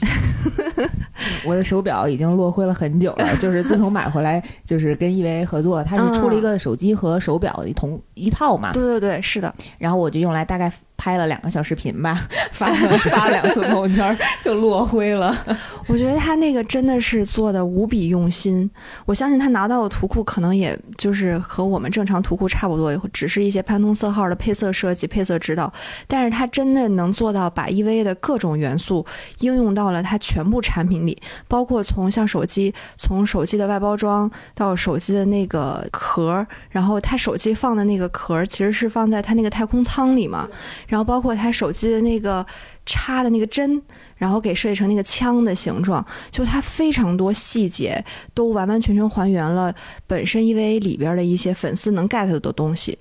[1.44, 8.72] 我的手表已经落灰了很久了，就是自从买回来，就是跟 EVA 合作，它是出了一个手机和手表的一同一套嘛。
[8.72, 9.54] 对对对，是的。
[9.78, 15.34] 然后我就用来大概拍了两个小视频吧， 发了发了两次朋友圈就落灰了。
[15.88, 18.70] 我觉得他那个真的是做的无比用心，
[19.06, 25.72] 我相信他拿到的图库可能也就是和我们正常图库差不多，只是一些潘通色号的配色设计、配色指导，
[26.06, 29.06] 但是他真的能做到把 EVA 的各种元素
[29.38, 31.16] 应用到了它全部产品里，
[31.48, 40.46] 包括从像手机，从手机的外包装到手机的那个壳，然后他手机放的那个壳其实是放在他那个太空舱里嘛，
[40.90, 42.44] 然后包括他手机的那个
[42.84, 43.82] 插的那个针。
[44.20, 49.74] 然后给设计成那个枪的形状，就它非常多细节都完完全全还原了
[50.06, 52.98] 本身 EVA 里边的一些粉丝能 get 的东西。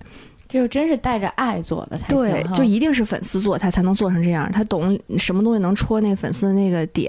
[0.50, 4.52] 这就真是带着爱做的才行对，就一定是粉丝做，他才能做成这样。
[4.52, 7.08] 他懂什么东西能戳那粉丝的那个点。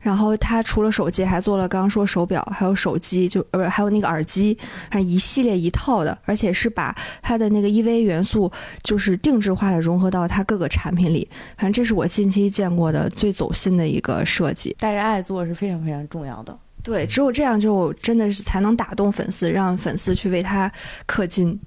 [0.00, 4.56] 然后他除了手机，还做了刚刚说手表，还有手机，就呃不是还有那个耳机，
[4.88, 8.50] 还是一系列一套的，而且是把他的那个 EV 元素
[8.82, 11.28] 就是定制化的融合到他各个产品里。
[11.58, 14.74] 反正这是我近期见过的最走心的一个设计。
[14.78, 16.58] 带着爱做是非常非常重要的。
[16.82, 20.72] 对，只有这样就真的是才能打动粉丝，让粉丝去为他
[21.06, 21.60] 氪金。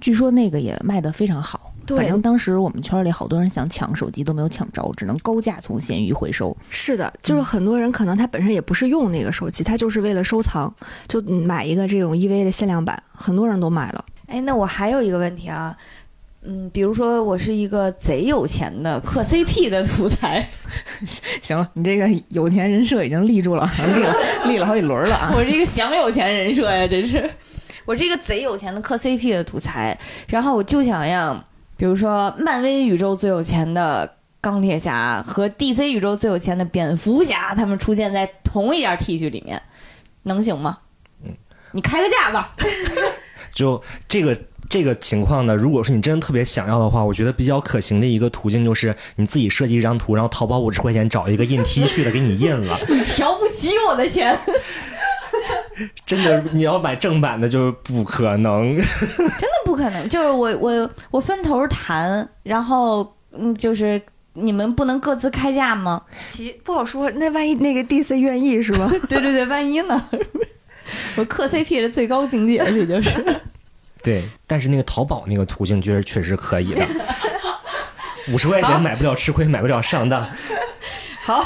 [0.00, 1.70] 据说那个也卖得非常好。
[1.86, 6.56] 对反正当时我们圈里好多人想抢手机都没有抢着，只能高价从闲鱼回收。
[6.70, 10.74] 是的，就是很多人可能他本身也不是用那个手机，他就是为了收藏，
[11.06, 14.02] 就买一个这种 EV 的限量版，很多人都买了。
[14.28, 15.76] 哎，那我还有一个问题啊，
[16.42, 20.48] 嗯，比如说我是一个贼有钱的磕 CP 的土财，
[21.42, 25.32] 行了，你这个有钱人设已经立住了， 立了立了好几轮了啊！
[25.36, 27.30] 我是一个想有钱人设呀，真是，
[27.84, 31.44] 我是一个贼有钱的磕 CP 的土财，然后我就想让，
[31.76, 39.60] 比如说漫威宇宙最有钱的钢铁侠和 DC 宇宙最有钱的蝙蝠侠，他们出现在同一件 T 恤里面，
[40.22, 40.78] 能行吗？
[41.24, 41.30] 嗯，
[41.72, 42.54] 你开个价吧。
[43.54, 44.36] 就这个
[44.68, 52.76] 这个情况呢，如果说你真的特别想要的话，我觉得比较可行的一个途径就是你自己设计一张图，然后淘宝五十块钱找一个印 T 恤的给你印了。
[52.88, 54.36] 你瞧不起我的钱，
[56.06, 58.76] 真的，你要买正版的，就是不可能。
[58.76, 60.08] 真的不可能。
[60.08, 64.00] 就是我我我分头谈，然后嗯，就是
[64.34, 66.02] 你们不能各自开价吗？
[66.30, 68.90] 其不好说，那万一那个 DC 愿意是吧？
[69.08, 70.08] 对对对，万一呢？
[71.16, 73.40] 我磕 CP 的最高境界，这就是。
[74.02, 76.86] 对，但是那个淘宝那个途径，觉得确实可以的。
[78.28, 80.28] 五十块钱买不了吃亏，买不了上当。
[81.22, 81.44] 好，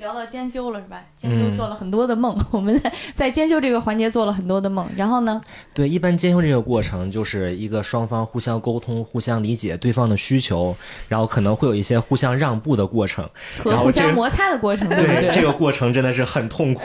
[0.00, 1.00] 聊到兼修了是吧？
[1.14, 4.88] 兼修做了很多的梦， 我们在在兼修这个环节做了很多的梦。
[4.96, 5.40] 然后呢，
[5.74, 10.74] 对，一般兼修这个过程就是一个双方互相沟通、互相理解对方的需求，
[11.06, 13.28] 然后可能会有一些互相让步的过程，
[13.62, 15.30] 和然后互相摩擦的过程，对不对，对？
[15.34, 16.82] 这个过程真的是很痛苦，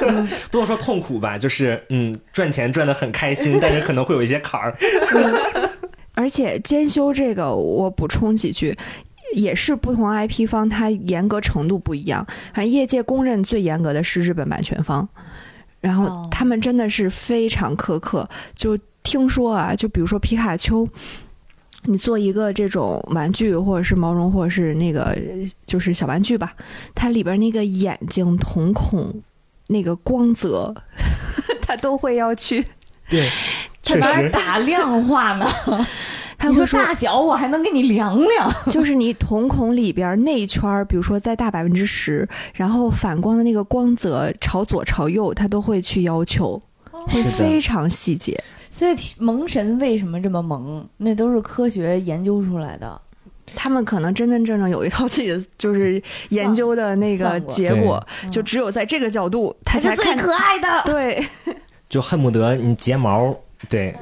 [0.50, 4.74] 不能说痛苦吧，就是嗯，赚钱赚的很开心，但是可能会有一些坎儿。
[6.16, 8.74] 而且兼修这个，我补充几句。
[9.34, 12.24] 也是不同 IP 方，它严格程度不一样。
[12.54, 15.06] 反正业界公认最严格的是日本版权方，
[15.80, 18.28] 然后哦他们真的是非常苛刻。
[18.54, 20.88] 就听说啊，就比如说皮卡丘，
[21.82, 25.18] 你做一个这种玩具，或者是毛绒，或者是那个
[25.66, 26.54] 就是小玩具吧，
[26.94, 29.22] 它里边那个眼睛瞳孔
[29.66, 30.74] 那个光泽，
[31.60, 32.64] 它都会要去，
[33.10, 33.28] 对，
[33.82, 35.46] 确他把它打量化呢？
[36.44, 38.52] 他会说你说大小，我还能给你量量。
[38.70, 48.38] 就是你瞳孔里边内圈儿，比如说再大百分之十，然后反光的那个光泽朝左朝右，他都会去要求，会非常细节。
[48.70, 50.86] 所以萌神为什么这么萌？
[50.96, 53.00] 那都是科学研究出来的。
[53.54, 60.82] 他们可能真真正正有一套自己的就是研究的那个结果，嗯就只有在这个角度，他才是最可爱的。
[60.86, 61.24] 对，
[61.88, 63.36] 就恨不得你睫毛，
[63.68, 63.94] 对，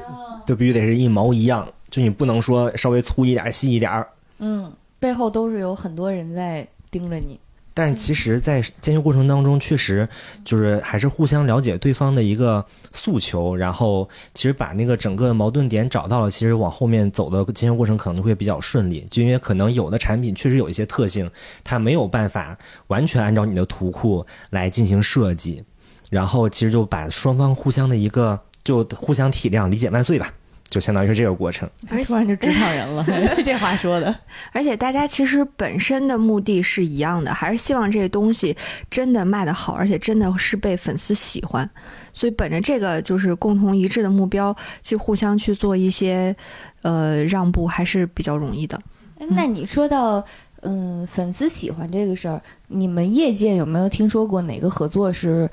[0.46, 4.08] 就必须得是一毛一样，就你不能说稍微粗一点、细一点儿。
[4.38, 7.38] 嗯，背后都是有很多人在盯着你。
[7.74, 10.06] 但是其实，在监修过程当中，确实
[10.44, 19.06] 就是还是互相了解对方的一个诉求，然后其实把那个整个矛盾点找到了，其实往后面走的监修过程可能会比较顺利。
[19.10, 21.30] 就因为可能有的产品确实有一些特性，
[21.64, 25.64] 它没有办法完全按照你的图库来进行设计，
[26.10, 30.30] 然后其实就把双方互相的一个就互相体谅、理解万岁吧，
[30.72, 31.68] 就相当于是这个过程。
[31.90, 33.04] 而突然就职场人了，
[33.44, 34.14] 这话说的。
[34.52, 38.56] 而且大家其实本身的目的是一样的，还是希望这个东西
[38.90, 41.68] 真的卖得好，而且真的是被粉丝喜欢。
[42.14, 46.34] 所以本着这个就是共同一致的目标，去互相去做一些
[46.80, 48.80] 呃让步，还是比较容易的。
[49.18, 50.24] 哎那你说到
[50.62, 55.50] 嗯粉丝喜欢这个事儿，你们业界有没有听说过哪个合作是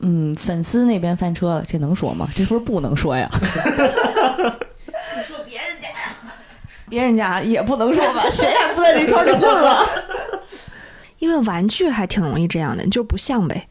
[0.00, 1.64] 嗯粉丝那边翻车了？
[1.66, 2.28] 这能说吗？
[2.34, 3.28] 这不是不能说呀。
[3.32, 6.14] 你说别人家呀，
[6.88, 8.28] 别人家也不能说吧？
[8.30, 9.84] 谁还不在这圈里混了？
[11.18, 13.66] 因为玩具还挺容易这样的，你就不像呗。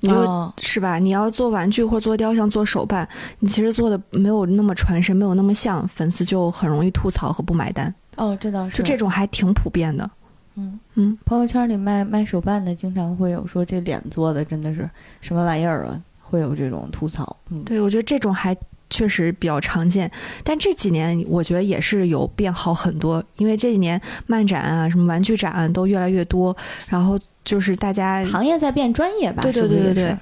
[0.00, 0.98] 你就、哦是吧？
[0.98, 7.92] 你要做玩具或者做雕像、做手办，你其实做的没有那么传神，没有那么像，粉丝就很容易吐槽和不买单。
[8.16, 8.76] 哦，这倒是。
[8.76, 10.08] 就这种还挺普遍的。
[10.56, 14.88] 嗯嗯，朋友圈里卖卖手办的，经常会有说这脸做的真的是
[15.20, 17.36] 什么玩意儿啊，会有这种吐槽。
[17.50, 18.56] 嗯，对，我觉得这种还
[18.88, 20.10] 确实比较常见，
[20.42, 26.56] 但这几年我觉得也是有变好很多，因为这几年漫展啊、什么玩具展啊都越来越多，
[26.88, 29.42] 然后就是大家，行业在变专业吧？
[29.42, 30.16] 对对对对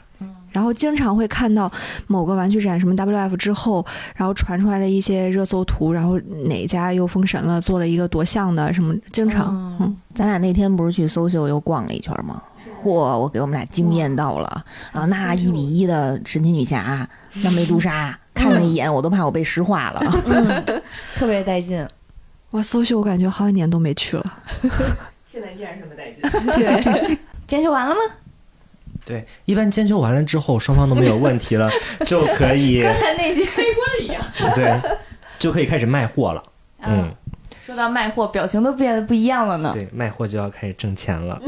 [0.54, 1.70] 然后经常会看到
[2.06, 12.40] 某个玩具展什么 WF 之后，然后传出来的一些热搜图，然后哪家又封神了，做了一个多像的什么，经常，嗯嗯，咱俩那天不是去搜秀又逛了一圈吗？
[12.83, 15.04] 嚯，我给我们俩惊艳到了啊！
[15.06, 17.06] 那一比一的神奇女侠，
[17.42, 20.00] 那美杜莎，看了一眼我都怕我被石化了。
[20.26, 20.83] 嗯，
[21.16, 21.87] 特别带劲。
[22.52, 24.33] 哇，搜秀我感觉好几年都没去了。
[25.24, 26.22] 现在依然是么带劲。
[26.54, 27.18] 对，
[27.48, 28.00] 检修完了吗？
[29.05, 31.69] 对，一般监修完了之后，双方都没有问题了，
[32.07, 34.23] 就可以跟那句没关一样。
[34.55, 34.81] 对，
[35.38, 36.42] 就可以开始卖货了。
[36.87, 37.13] 嗯，
[37.67, 39.73] 说到卖货，表情都变得不一样了呢。
[39.75, 41.38] 对，卖货就要开始挣钱了。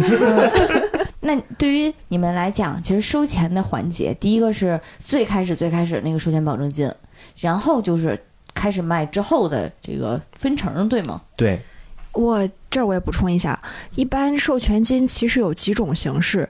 [1.21, 6.93] 那对于你们来讲，其实收钱的环节，第一个是最开始最开始那个收钱保证金，
[7.39, 8.19] 然后就是
[8.55, 11.21] 开始卖之后的这个分成，对吗？
[11.37, 11.61] 对，
[12.13, 13.61] 我这儿我也补充一下，
[13.95, 16.49] 一般授权金其实有几种形式。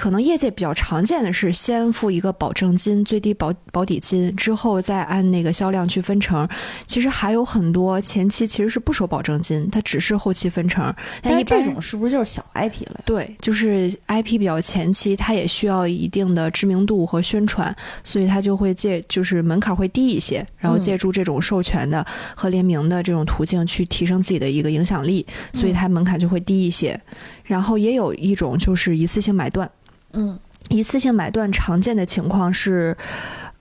[0.00, 6.48] 可能业界比较常见的是先付一个保证金，最低保保底金，之后再按那个销量去分成。
[6.86, 10.90] 其实还有很多前期其实是不收保证金，它只是后期分成。
[11.20, 13.02] 但这种是不是就是小 IP 了？
[13.04, 22.02] 对，就是 IP 比较前期，它也需要一定的知名度和宣传，所以它就会借就是门槛会低一些，然后嗯借助这种授权的
[22.34, 26.98] 和联名的这种途径去提升自己的一个影响力，所以它门槛就会低一些。
[27.44, 29.70] 然后也有一种就是一次性买断，
[30.12, 30.38] 嗯。
[30.68, 32.96] 一次性买断常见的情况是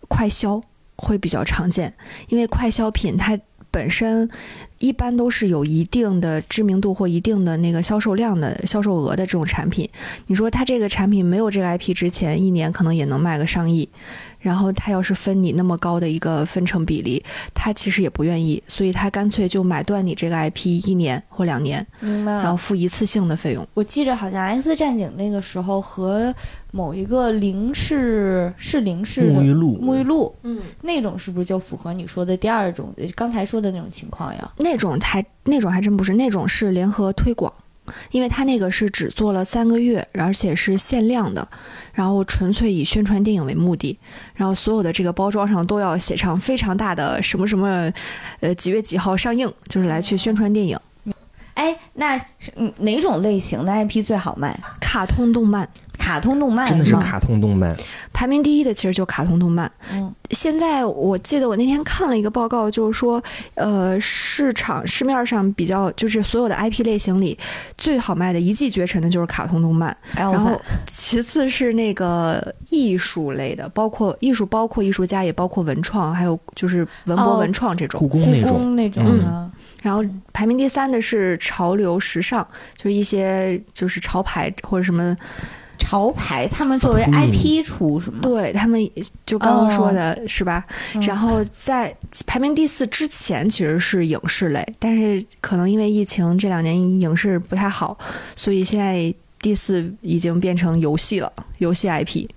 [0.07, 0.61] 快消
[0.95, 1.91] 会比较常见，
[2.27, 3.35] 因为快消品它
[3.71, 4.29] 本身
[4.79, 9.87] 一般都是有一定的知名度或一定的那个销售量的销售额的这种产品。
[10.27, 13.87] 你说它这个产品没有这个 IP 之前，一年可能也能卖个上亿，
[14.39, 17.23] 然后他要是分你那么高的一个分成比例，
[17.53, 22.55] 他其实也不愿意，所以他干脆就买断你这个 IP 一年或两年，明白然后。
[22.59, 23.65] 付一次性的费用。
[23.73, 26.35] 我记着好像 X 战警那个时候和
[26.71, 34.51] 某一个零式是零式的沐浴露，沐浴露嗯，那种，是不是就符合你说的第二种呃刚才说的那种情况呀？
[34.57, 37.53] 那种还那种还真不是，那种是联合推广，
[38.11, 41.47] 因为它那个是只做了三个月，而且是限量的，
[41.93, 43.97] 然后纯粹以宣传电影为目的，
[44.35, 47.91] 然后所有的这个包装上都要写上非常大的什么什么，
[48.39, 50.77] 呃几月几号上映，就是来去宣传电影。
[51.55, 52.19] 哎，那
[52.77, 54.57] 哪种类型的 IP 最好卖？
[54.79, 55.67] 卡通动漫
[55.99, 56.65] 卡通动漫？
[56.65, 57.75] 真的是卡通动漫。
[58.11, 59.71] 排名第一的其实就卡通动漫。
[59.93, 63.21] 嗯现在我记得我那天看了一个报告，就是说，
[63.55, 67.37] 呃，市场市面上比较就是所有的 IP 类型里
[67.77, 69.89] 最好卖的一骑绝尘的就是卡通动漫。
[70.13, 77.99] 哎，然后 其次是那个艺术类的，包括艺术，包括艺术家，也包括文创，还有就是文博哦文创这种。
[77.99, 85.17] 故宫那种，那种嗯，然后排名第三的是潮流时尚，就是一些就是潮牌或者什么，
[85.89, 88.19] 潮牌他们作为嗯 IP 出是吗？
[88.21, 88.79] 对他们
[89.25, 90.63] 就刚刚说的是吧？
[90.93, 91.91] 嗯然后在
[92.27, 97.97] 排名第四之前其实是影视类，但是可能因为疫情这两年影视不太好，
[98.35, 99.11] 所以现在
[99.41, 102.27] 第四已经变成游戏了，游戏 IP。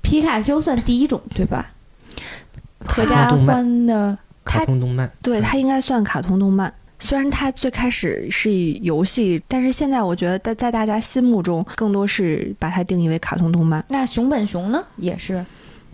[0.00, 1.70] 皮卡丘算第一种对吧？
[2.86, 5.10] 合卡家欢的，卡通动漫。
[5.20, 6.72] 对，它应该算卡通动漫。
[7.04, 15.44] 虽然它最开始是以游戏，但是现在我觉得在在大家心目中，更多是把它定义为卡通动漫，那熊本熊呢也是，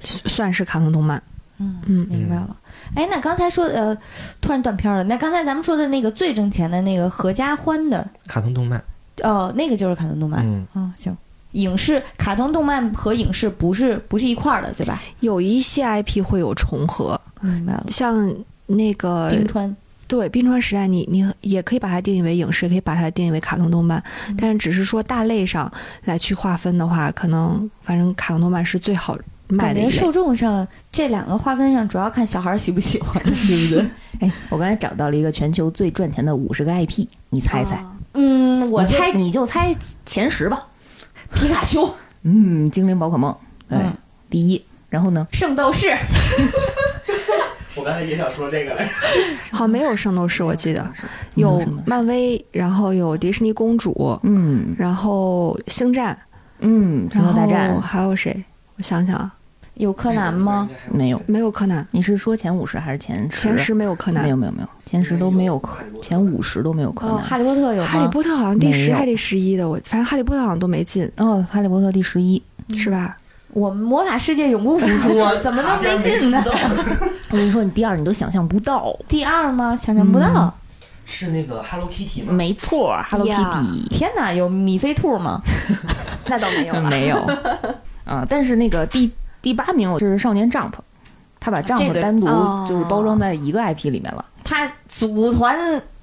[0.00, 1.20] 算是卡通动漫。
[1.58, 2.56] 嗯嗯明白了。
[2.94, 3.98] 哎，那刚才说的呃，
[4.40, 5.02] 突然断片了。
[5.02, 8.80] 那刚才咱们说的那个最挣钱的那个合家欢的，卡通动漫，
[9.24, 10.46] 哦，那个就是卡通动漫。
[10.46, 11.14] 嗯，嗯，行。
[11.52, 15.02] 影视、卡通动漫和影视不是不是一块儿的，对吧？
[15.18, 17.86] 有一些 IP 会有重合，明白了。
[17.88, 18.32] 像
[18.66, 19.76] 那个冰川，
[20.10, 25.72] 对冰川时代你，你也可以把它定义为影视，也可以把它定义为卡通动漫，嗯但是只是说大类上
[26.06, 29.16] 来去划分的话，可能反正卡通动漫是最好
[29.48, 33.86] 卖的受众上这两个划分上，主要看小孩儿喜不喜欢， 对不对？
[34.28, 37.76] 哎，我刚才找到了一个全球最赚钱的五十个 IP，你猜猜？
[37.76, 39.72] 哦嗯，我猜你就猜
[40.04, 40.66] 前十吧。
[41.32, 41.94] 皮卡丘、
[42.24, 43.32] 嗯，精灵宝可梦，
[43.68, 43.96] 对，嗯
[44.28, 44.60] 第一。
[44.88, 45.24] 然后呢？
[45.30, 45.96] 圣斗士，
[47.76, 48.92] 我刚才也想说这个来着。
[49.52, 50.88] 好， 没有圣斗士，我记得
[51.34, 56.18] 有漫威，然后有迪士尼公主，嗯然后星战，
[56.58, 58.44] 嗯，星然后球大战还有谁？
[58.76, 59.32] 我想想啊，
[59.74, 60.68] 有柯南吗？
[60.90, 61.22] 没有。
[61.26, 63.42] 没有柯南，你是说前五十还是前十？
[63.42, 64.30] 前十没有柯南没。
[64.30, 67.16] 有没有没有，前十都没有柯，前五十都没有柯。
[67.18, 67.88] 哈利波特有吗？
[67.88, 72.42] 哈利波特好像第十还第十一的，我反正哈利波特好像都没进，哦，哈利波特第十一。
[72.76, 73.16] 是吧？
[73.52, 76.42] 我们魔法世界永不服输啊， 怎么能没进呢？
[77.30, 78.94] 我跟你说，你第二你都想象不到。
[79.08, 79.76] 第二吗？
[79.76, 80.52] 想象不到。
[81.04, 82.32] 是那个 Hello Kitty 吗？
[82.32, 85.40] 没错，Hello Kitty 天哪，有米菲兔吗？
[86.26, 87.16] 那倒没有嗯没有。
[88.04, 89.10] 啊，但是那个第
[89.42, 90.70] 第八名是少年 Jump，
[91.40, 94.24] 他把 Jump 单独哦就是包装在一个 IP 里面了。
[94.44, 95.58] 他组团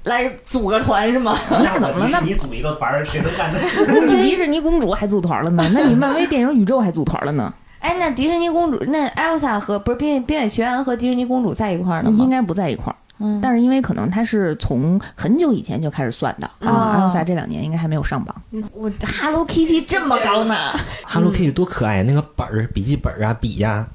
[0.07, 1.37] 来组个团是吗？
[1.49, 2.09] 那怎么了？
[2.11, 3.59] 那你组一个团，谁能干得？
[4.07, 7.53] 这迪士尼公主还组团了呢，那你漫威电影宇宙还组团了呢？
[7.79, 12.23] 哎，那迪士尼公主，那艾尔莎和不是冰冰雪奇缘和迪士尼公主在一块儿呢吗？
[12.23, 12.95] 应该不在一块儿。
[13.19, 18.35] 嗯，但是因为可能他是从很久以前就开始算的哦啊，阿尔萨这两年应该还没有上榜。
[18.73, 20.55] 我 Hello Kitty 这么高呢
[21.03, 23.87] ？Hello Kitty 多可爱，那个本儿、笔记本啊、笔呀、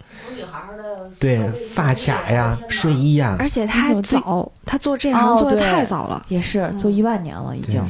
[1.20, 6.24] 对，发卡呀、睡衣呀，而且他还早，他做这行哦做的太早了。
[6.28, 7.82] 也是做一万年了，已经。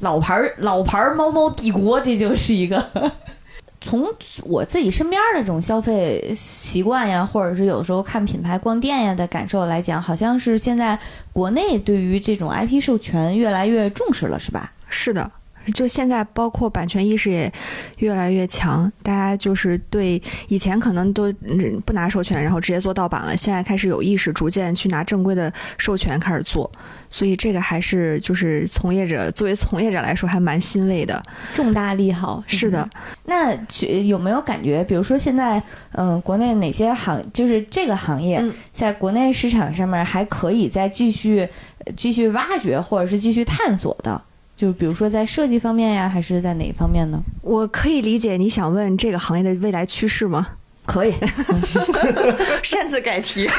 [0.00, 2.84] 老牌儿老牌儿猫猫帝国，这就是一个。
[3.80, 4.06] 从
[4.44, 10.98] 我自己身边的这种消费习惯呀，或者是有时候看品牌逛店呀的感受来讲，好像是现在
[11.34, 14.72] 国内对于这种 IP 授权越来越重视了，是吧？
[14.88, 15.30] 是的，
[15.72, 17.50] 就现在包括版权意识也
[17.98, 26.70] 越来越强，大家就是对以前可能都嗯不拿授权，然后直接做盗版了，现在开始有意识，逐渐去拿正规的授权开始做，
[27.08, 31.22] 所以这个还是就是从业者作为从业者来说还蛮欣慰的。
[31.52, 32.42] 重大利好。
[32.46, 32.88] 是的，
[33.24, 35.62] 那去有没有感觉，比如说现在，
[35.92, 41.40] 嗯、国内哪些行，就是这个行业，嗯在国内市场上面还可以再继续、
[41.78, 44.22] 呃继续挖掘，或者是继续探索的？
[44.56, 47.20] 就是比如说在设计方面呀，还是在哪一方面呢？
[47.42, 50.46] 我可以理解你想问这个行业的未来趋势吗？
[50.86, 51.14] 可以，
[52.62, 53.48] 擅自改题。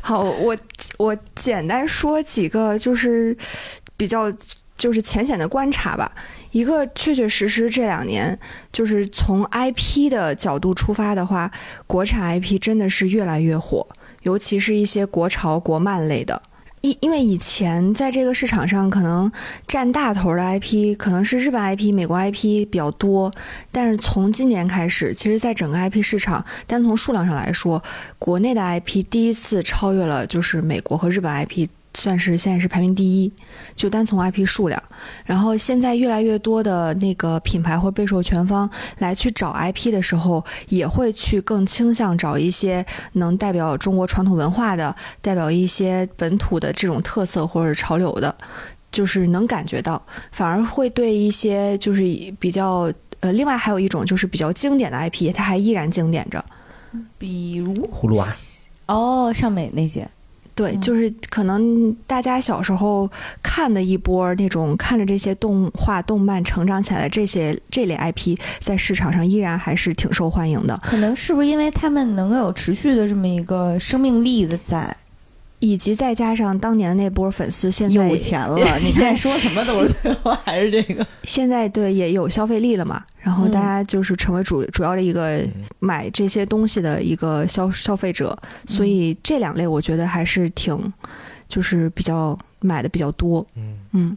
[0.00, 0.56] 好，我
[0.96, 3.36] 我简单说几个，就是
[3.96, 4.32] 比较
[4.76, 6.10] 就是浅显的观察吧。
[6.52, 8.36] 一个确确实实这两年，
[8.72, 11.48] 就是从 IP 的角度出发的话，
[11.86, 13.86] 国产 IP 真的是越来越火，
[14.22, 16.40] 尤其是一些国潮、国漫类的。
[16.82, 19.30] 因因为以前在这个市场上，可能
[19.66, 23.30] 占大头的 IP 可能是日本 IP、美国 IP 比较多，
[23.70, 27.82] 但是从今年开始，其实在整个 IP 市场，单从数量上来说，
[28.18, 33.32] 国内的 IP 第一次超越了就是美国和日本 IP，算是现在是排名第一。
[33.74, 34.82] 就单从 IP 数量，
[35.24, 38.68] 然后现在越来越多的那个品牌或被授权方
[38.98, 42.84] 来去找 IP 的时候，也会去更倾向找一些
[43.14, 48.34] 能代表中国传统文化的、代表一些本土的这种特色或者潮流的。
[48.92, 52.02] 就是能感觉到，反而会对一些就是
[52.40, 56.44] 比较呃，另外还有一种就是比较经典的 IP，它还依然经典着。
[57.16, 58.26] 比如葫芦娃，
[58.86, 60.10] 哦，上美那些，
[60.60, 63.10] 对，嗯就是可能大家小时候
[63.42, 70.78] 看的一波那种看着这些动画、动漫成长起来的这些这类 IP，在市场上依然还是挺受欢迎的。
[70.82, 74.94] 可能是不是因为他们能够有持续的这么一个生命力的在？
[75.60, 81.06] 以及再加上当年的那波粉丝，现在有钱了， 你看说什么都是最后还是这个。
[81.22, 85.46] 现在对也有消费力了嘛，然后嗯大家就是成为主主要的一个
[85.78, 88.36] 买这些东西的一个消消费者，
[88.66, 90.92] 所以这两类我觉得还是挺
[91.46, 94.16] 就是比较买的比较多，嗯，嗯，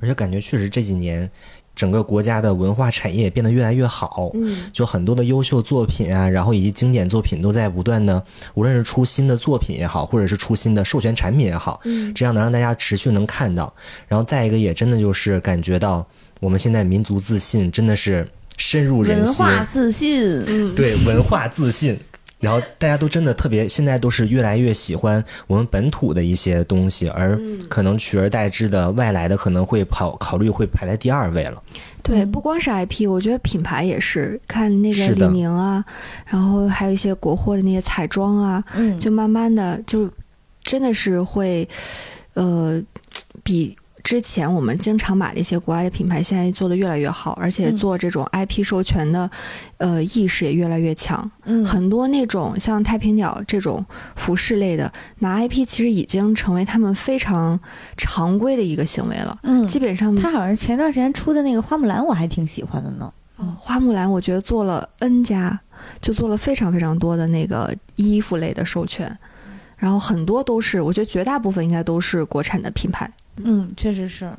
[0.00, 1.30] 而且感觉确实这几年。
[1.78, 8.20] 整个国家的文化产业变得越来越好，嗯，就很多的优秀作品啊，然后以及经典作品都在不断的，
[8.54, 13.72] 无论是出新的作品也好，或者是出新的授权产品也好，嗯这样能让大家持续能看到。
[14.08, 16.04] 然后再一个，也真的就是感觉到
[16.40, 21.96] 我们现在民族自信真的是深入人心文心，化自信，嗯，对文化自信。
[22.40, 31.62] 然后大家都真的特别，现在都是越来越喜欢我们本土的一些东西，而可能取而代之的外来的可能会跑考虑会排在第二位了。
[32.02, 32.30] 对，嗯。
[32.30, 35.84] 不光是 IP，我觉得品牌也是，看那个李宁啊，
[36.26, 40.08] 然后还有一些国货的那些彩妆啊，嗯，就慢慢的就
[40.62, 41.68] 真的是会，
[42.34, 42.80] 呃，
[43.42, 43.76] 比
[44.08, 49.30] 之前我们经常买的一些国外的品牌，现在做的越来越好，而且嗯做这种 IP 授权的，
[49.76, 51.30] 呃，意识也越来越强。
[51.44, 53.84] 嗯很多那种像太平鸟这种
[54.16, 57.60] 服饰类的，拿 IP 其实已经成为他们非常
[57.98, 59.38] 常规的一个行为了。
[59.42, 63.12] 嗯，基本上，他好像前段时间出的那个花木兰，我还挺喜欢的呢。
[63.36, 65.60] 哦花木兰，我觉得做了 N 家，
[66.00, 69.18] 就做了非常非常多的那个衣服类的授权，
[69.76, 73.12] 然后很多都是，我觉得绝大部分应该都是国产的品牌。
[73.44, 74.30] 嗯，确实是。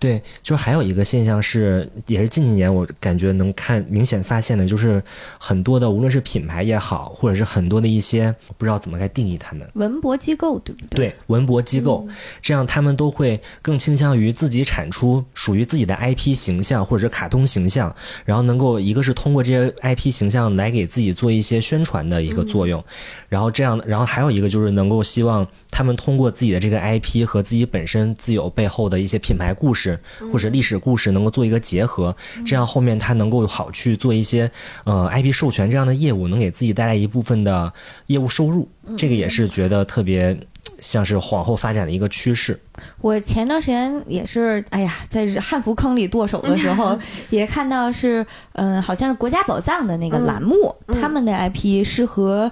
[0.00, 5.00] 对，就是还有一个现象是，也是近几年我感觉能看明显发现的，就是
[5.38, 10.96] 很多的无论是品牌也好，或者是很多的一些不知道怎么该定义他们，文博机构对不对？
[10.96, 12.04] 对文博机构，
[12.42, 22.84] 这样他们都会更倾向于自己产出属于自己的 IP 形象或者是卡通形象，然后能够一个是通过这些 IP 形象来给自己做一些宣传的一个作用，
[23.28, 25.46] 然后这样，然后还有一个就是能够希望
[25.76, 30.00] 他们通过自己的这个 IP 和自己本身自有背后的一些品牌故事。
[30.32, 32.16] 或者历史故事能够做一个结合，
[32.46, 34.50] 这样后面他能够好去做一些
[34.84, 37.70] 呃 IP 授权这样的业务，能给自己带来一部分的
[38.06, 38.66] 业务收入，
[38.96, 40.34] 这个也是觉得特别
[40.78, 42.58] 像是往后发展的一个趋势。
[43.00, 46.98] 我前段时间也是，哎呀，在汉服坑里剁手的时候，
[47.30, 52.50] 也看到是，嗯、好像是国家宝藏的那个栏目，嗯他们的 IP 是和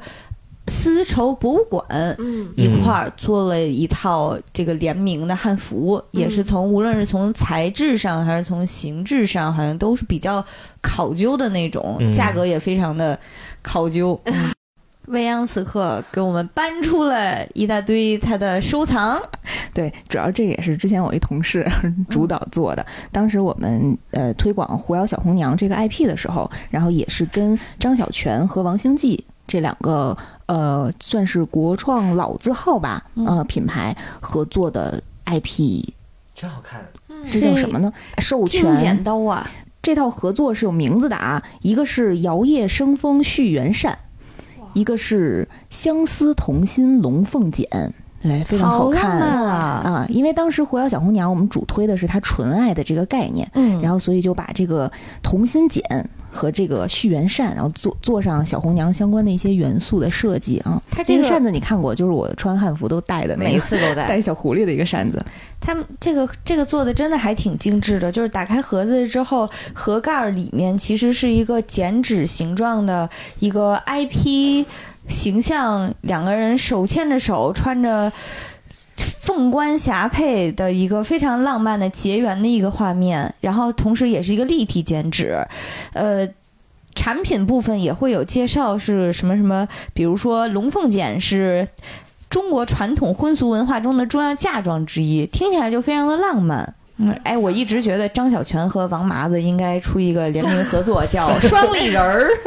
[0.67, 1.85] 丝绸博物馆
[2.19, 10.45] 嗯一块儿做了一套这个联名的汉服，也是从无论是从材质上还是从形制上，好像都是比较
[10.81, 13.19] 考究的那种，嗯价格也非常的
[13.62, 14.19] 考究。
[14.25, 14.33] 嗯
[15.09, 19.21] 未央此刻给我们搬出了一大堆他的收藏，
[19.75, 21.71] 对，主要这个也是之前我一同事
[22.09, 22.87] 主导做的。
[23.12, 33.26] 当时我们呃推广《狐妖小红娘》这个 IP 的时候，然后也是跟张小泉和王星记这两个呃算是国创老字号吧，嗯。
[33.26, 35.88] 呃品牌合作的 IP，
[36.34, 36.80] 真好看，
[37.30, 37.92] 这叫什么呢？
[38.18, 38.74] 授权。
[38.76, 39.49] 剪刀啊，
[39.82, 43.99] 这套合作是有名字的啊，一个是摇曳生风续缘扇，
[44.72, 47.68] 一个是相思同心龙凤剪，
[48.20, 49.18] 对，非常好看。
[49.20, 49.82] 啊！
[49.84, 50.07] 啊。
[50.09, 54.90] 因为当时《狐妖小红娘》我们主推的是它纯爱的这个概念，嗯，然后所以就把这个
[55.22, 55.82] 同心剪
[56.35, 60.82] 和这个续缘扇，然后做做上小红娘相关的一些元素的设计啊。
[60.91, 64.09] 它这个扇子你看过，就是我穿汉服都戴的那每个次都带。
[64.09, 65.24] 带小狐狸的一个扇子。
[65.61, 73.09] 他们这个这个做的真的还挺精致的，就是打开盒子之后，盒盖儿里面其实是一个剪纸形状的
[73.39, 74.66] 一个 IP
[75.09, 78.12] 形象，两个人手牵着手，穿着
[79.25, 85.45] 凤冠霞帔的一个非常浪漫的结缘的一个画面，然后同时也是一个立体剪纸，
[85.95, 86.29] 呃。
[86.97, 91.66] 产品部分也会有介绍是什么什么，比如说龙凤剪是
[92.31, 96.72] 中国传统婚俗文化中的重要嫁妆之一，听起来就非常的浪漫。
[96.99, 102.31] 嗯，哎，我一直觉得张小泉和王麻子应该出一个联名合作，叫 双立人儿。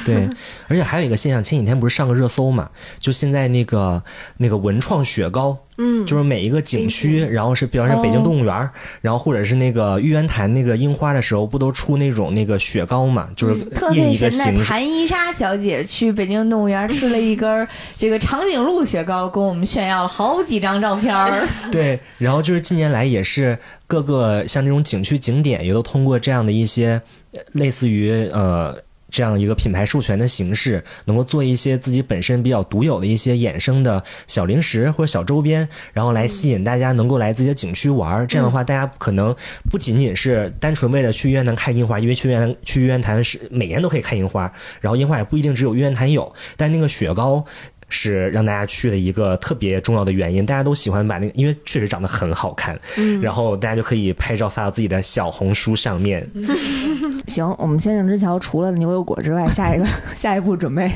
[0.08, 0.28] 对，
[0.68, 2.70] 而且还有一个现象，前几天不是上个热搜嘛？
[3.00, 4.02] 就现在那个
[4.38, 13.28] 那个文创雪糕，嗯，就是每一个景区，然后是比方说北京动物园儿，然后或者是那个玉渊潭那个樱花的时候，不都出那种那个雪糕嘛？
[13.36, 14.64] 就是特印一个别神的。
[14.64, 21.48] 谭一莎小姐去北京动物园吃了一根儿这个长颈鹿雪糕，跟我们炫耀了好几张照片儿。
[21.72, 27.02] 对，然后就是近年来也是各个像这种景区景点，也都通过这样的一些
[27.34, 28.76] 呃类似于呃。
[29.10, 38.28] 这样一个品牌授权的形式，能够做一些自己本身比较独有的一些衍生的小零食或者小周边，然后来吸引大家能够来自己的景区玩儿。
[38.28, 39.36] 这样的话，大家可能
[39.70, 44.52] 不仅仅是单纯为了去玉渊潭看樱花，因为去玉渊潭去玉渊潭是每年都可以看樱花，
[44.82, 47.46] 然后樱花也不一定只有玉渊潭有，但那个雪糕。
[47.90, 56.28] 是让大家去的一个特别重要的原因，大家都喜欢把那个，因为确实长得很好看，嗯然后大家就可以拍照发到自己的小红书上面。
[57.28, 59.86] 行，我们仙境之桥除了牛油果之外，下一个
[60.16, 60.92] 下一步准备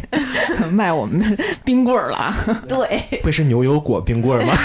[0.72, 2.64] 卖我们的冰棍儿了啊。
[2.68, 4.54] 对，会是牛油果冰棍儿吗？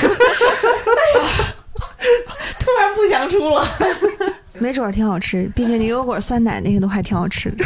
[2.59, 3.65] 突然不想出了。
[4.59, 7.65] 没准儿挺好吃，毕竟牛油果、酸奶那些都还挺好吃的。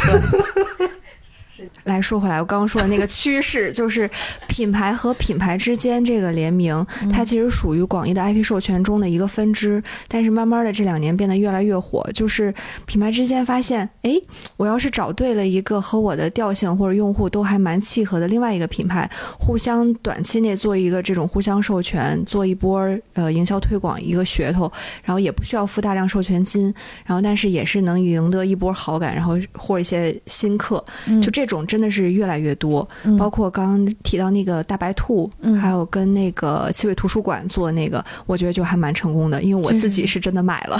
[1.83, 4.09] 来说回来，我刚刚说的那个趋势， 就是
[4.47, 12.53] 品牌和品牌之间这个联名，它其实属于广义的 IP 授权中的一个分支，但是慢慢的这两年变得越来越火，就是
[12.85, 14.13] 品牌之间发现，哎，
[14.57, 19.09] 我要是找对了一个和我的调性或者用户都还蛮契合的另外一个品牌，
[19.39, 22.79] 互相短期内做一个这种互相授权，做一波
[23.13, 24.71] 呃营销推广一个噱头，
[25.03, 26.73] 然后也不需要付大量授权金，
[27.05, 30.83] 然后但是也是能赢得一波好感，然后或一些新客，
[31.21, 32.87] 就这种真的是越来越多。
[33.03, 40.79] 嗯包括刚刚提到那个大白兔，嗯还有跟那个七位图书馆做那个，我觉得就还蛮成功的，因为我自己是真的买了。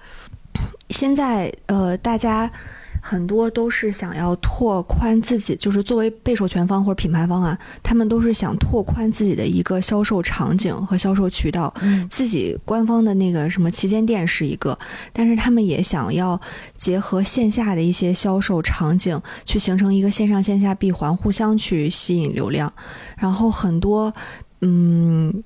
[0.90, 2.50] 现在呃，大家
[3.00, 11.72] 很多都是想要拓宽自己，就是作为被授权方或者品牌方啊，他们都是想拓宽自己的一个销售场景和销售渠道。
[11.82, 14.78] 嗯自己官方的那个什么旗舰店是一个，
[15.12, 16.40] 但是他们也想要
[16.76, 22.72] 结合线下的一些销售场景，去形成一个线上线下闭环，互相去吸引流量。
[23.16, 24.12] 然后很多
[24.60, 25.42] 嗯。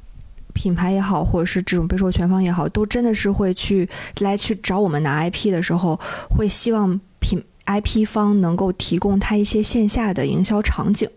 [0.56, 3.88] 品牌也好，或者是这种被授权方也好，都真的是会去
[4.20, 5.98] 来去找我们拿 IP 的时候，
[6.30, 11.08] 会希望品 IP 方能够提供他一些线下的营销场景。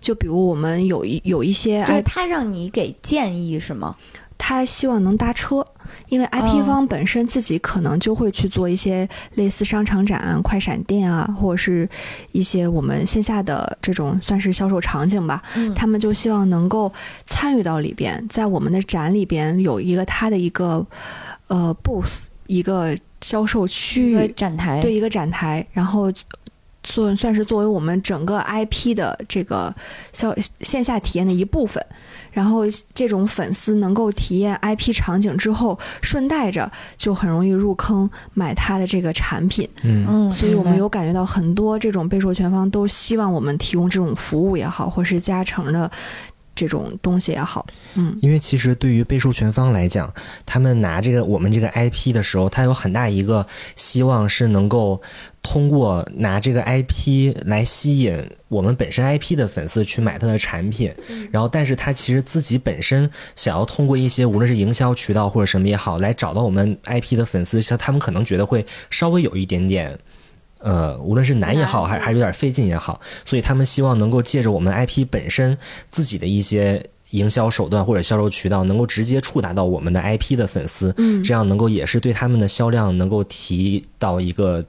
[0.00, 3.96] 就比如我们有一有一些就是他让你给建议是吗？
[4.38, 5.62] 他希望能搭车，
[6.08, 11.86] 因为 IP 哦方本身自己可能就会去做一些类似商场展、快闪店啊，或者是
[12.32, 15.42] 一些我们线下的这种算是销售场景吧。
[15.56, 16.90] 嗯他们就希望能够
[17.26, 20.86] 参与到里边，在我们的展里边有一个他的一个
[21.48, 26.12] 呃 booth，一个销售区域，展台，对一个展台，然后
[26.82, 29.74] 算算是作为我们整个 IP 的这个
[30.12, 31.84] 销线下体验的一部分。
[32.32, 32.60] 然后
[32.94, 39.68] 这种粉丝能够体验 IP 场景之后，顺带着就很容易入坑买它的这个产品。
[39.82, 45.90] 嗯嗯，所以我们有感觉到很多这种被授权方都希望我们提供这种服务也好，或是加成的
[46.60, 50.12] 这种东西也好，嗯，因为其实对于被授权方来讲，
[50.44, 53.46] 他们拿这个我们这个 IP 的时候，他有很大一个
[53.76, 55.00] 希望是能够
[55.42, 60.92] 通过拿这个 IP 来吸引我们本身 IP 的粉丝去买他的产品，
[61.30, 69.98] 然后但是他其实自己本身想要通过一些无论是营销渠道或者什么也好，来找到我们 IP 的粉丝，像他们可能觉得会稍微有一点点。
[70.60, 75.56] 呃，无论是难也好，还还是有点费劲也好，所以他们希望能够借着我们 IP 本身
[75.88, 81.24] 自己的一些营销手段或者销售渠道，能够直接触达到我们的 IP 的粉丝，嗯。
[81.24, 84.64] 这样能够也是对他们的销量能够提到一个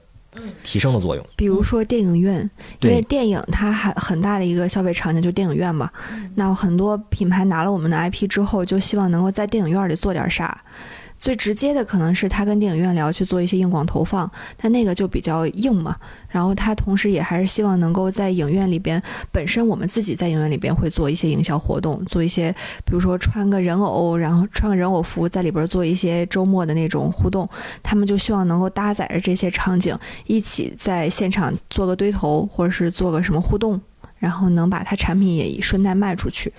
[0.64, 1.24] 提升的作用。
[1.36, 5.90] 比如说电影院，因为电影它还很大的一个消费场景就是电影院嘛，
[6.34, 10.58] 那很多品牌拿了我们的 IP 之后，就希望能够在电影院里做点啥。
[11.22, 15.96] 最直接的可能是他跟电影院聊去做一些硬广投放，但那个就比较硬嘛。
[16.28, 19.00] 然后他同时也还是希望能够在影院里边，
[19.30, 22.50] 本身我们自己在影院里边会做一些营销活动，做一些
[22.84, 27.48] 比如说穿个人偶，然后穿个人偶服在里边做一些周末的那种互动。
[27.84, 29.96] 他们就希望能够搭载着这些场景，
[30.26, 33.80] 一起在现场做个堆头，或者是做个什么互动，
[34.18, 36.52] 然后能把它产品也顺带卖出去。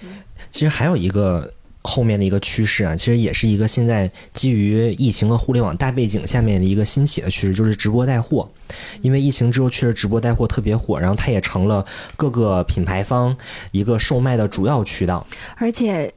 [0.51, 1.53] 其实还有一个
[1.84, 8.50] 后面的一个趋势啊，其实也是一个现在基于疫情和互联网大背景下面的一个兴起的趋势，就是直播带货。
[9.02, 13.36] 因为疫情之后，确实直播带货特别火，然后它也成了各个品牌方
[13.72, 15.28] 一个售卖的主要渠道。
[15.58, 16.12] 而且，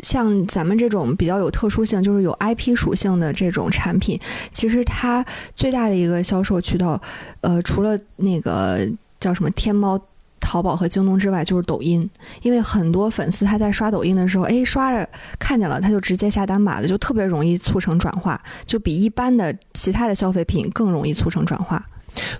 [0.00, 4.18] 像咱们这种比较有特殊性，就是有 IP 属性的这种产品，
[4.52, 7.00] 其实它最大的一个销售渠道，
[7.40, 8.88] 呃，除了那个
[9.18, 10.00] 叫什么天猫。
[10.40, 12.08] 淘宝和京东之外，就是抖音，
[12.42, 15.08] 因为很多粉丝他在刷抖音的时候，哎，刷着
[15.38, 21.84] 看见了，他就直接下单买了，就特别容易促成转化，就比一般的其他的消费品更容易促成转化。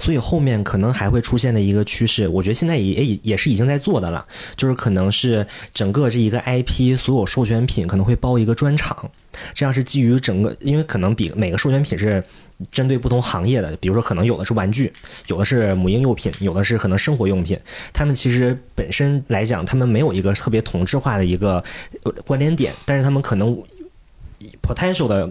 [0.00, 4.24] 所以后面可能还会出现的一个趋势，我觉得现在也也也是已经在做的了，
[4.56, 9.10] 就是可能是整个这一个 IP 所有授权品可能会包一个专场，
[9.54, 12.22] 这样是基于整个，因为可能比每个授权品是
[12.72, 14.92] 针对不同行业的，比如说可能有的是玩具，
[15.26, 17.58] 有的是母婴用品，有的是可能生活用品，
[17.92, 21.62] 他们其实本身来讲，他们没有一个特别同质化的一个
[22.26, 23.56] 关联点，但是他们可能
[24.62, 25.30] potential 的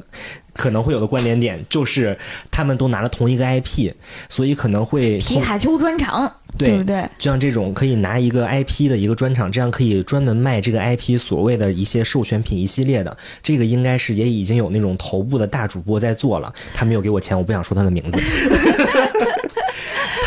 [0.54, 2.18] 可能会有的关联点就是
[2.50, 3.92] 他们都拿了同一个 IP，
[4.28, 7.04] 所以可能会皮卡丘专场，对不对？
[7.18, 18.20] 就像这种可以拿一个 IP 的一个专场，这样可以专门卖这个 IP 所谓的一些授权品一系列的，这个应该是也已经有那种头部的大主播在做了，他没有给我钱，我不想说他的名字。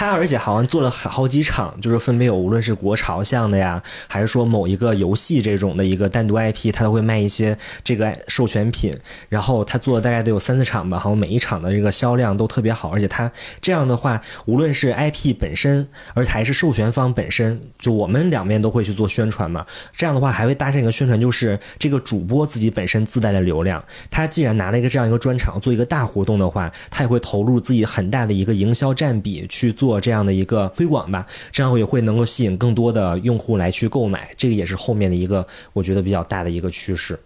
[0.01, 8.99] 他而且好像做了好好几场，就是分别有无论是国潮向的呀，还是说某一个游戏这种的一个单独 IP，他都会卖一些这个授权品。
[9.29, 13.31] 然后他做了大概得有三四场吧，好像每一场的这个销量都特别好，而且他
[13.61, 19.67] 这样的话，无论是 IP 本身，而还是授权方本身，就我们两边都会去做宣传嘛。
[19.95, 23.85] 这样的话还会搭上一个宣传，就是这个主播自己本身自带的流量。
[24.11, 34.29] 他既然拿了一个这样一个专场做一个大活动的话，他也会投入自己很大的一个营销占比去做这样的一个推广吧，这样也会能够吸引更多的用户来去购买。
[34.37, 37.19] 这个也是后面的一个我觉得比较大的一个趋势。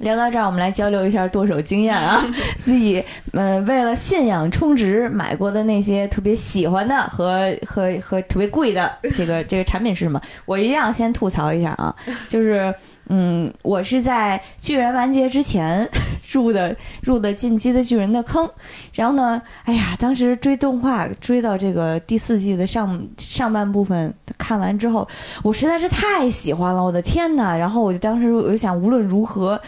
[0.00, 2.26] 聊到这儿，我们来交流一下剁手经验啊。
[2.58, 10.18] 自己呃，为了信仰充值买过的那些特别喜欢的和和和特别贵的这个这个产品是什么？
[10.46, 11.94] 我一定要先吐槽一下啊，
[12.26, 12.74] 就是
[13.08, 15.88] 嗯，我是在巨人完结之前
[16.30, 18.48] 入的入的进击的巨人的坑，
[18.94, 25.06] 然后呢，哎呀，当时追动画追到这个第四季的上上半部分看完之后，
[25.42, 27.56] 我实在是太喜欢了，我的天呐！
[27.56, 29.60] 然后我就当时我就想，无论如何，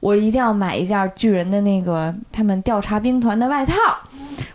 [0.00, 3.74] 我一定要买一件巨人的那个他们调查兵团的外套，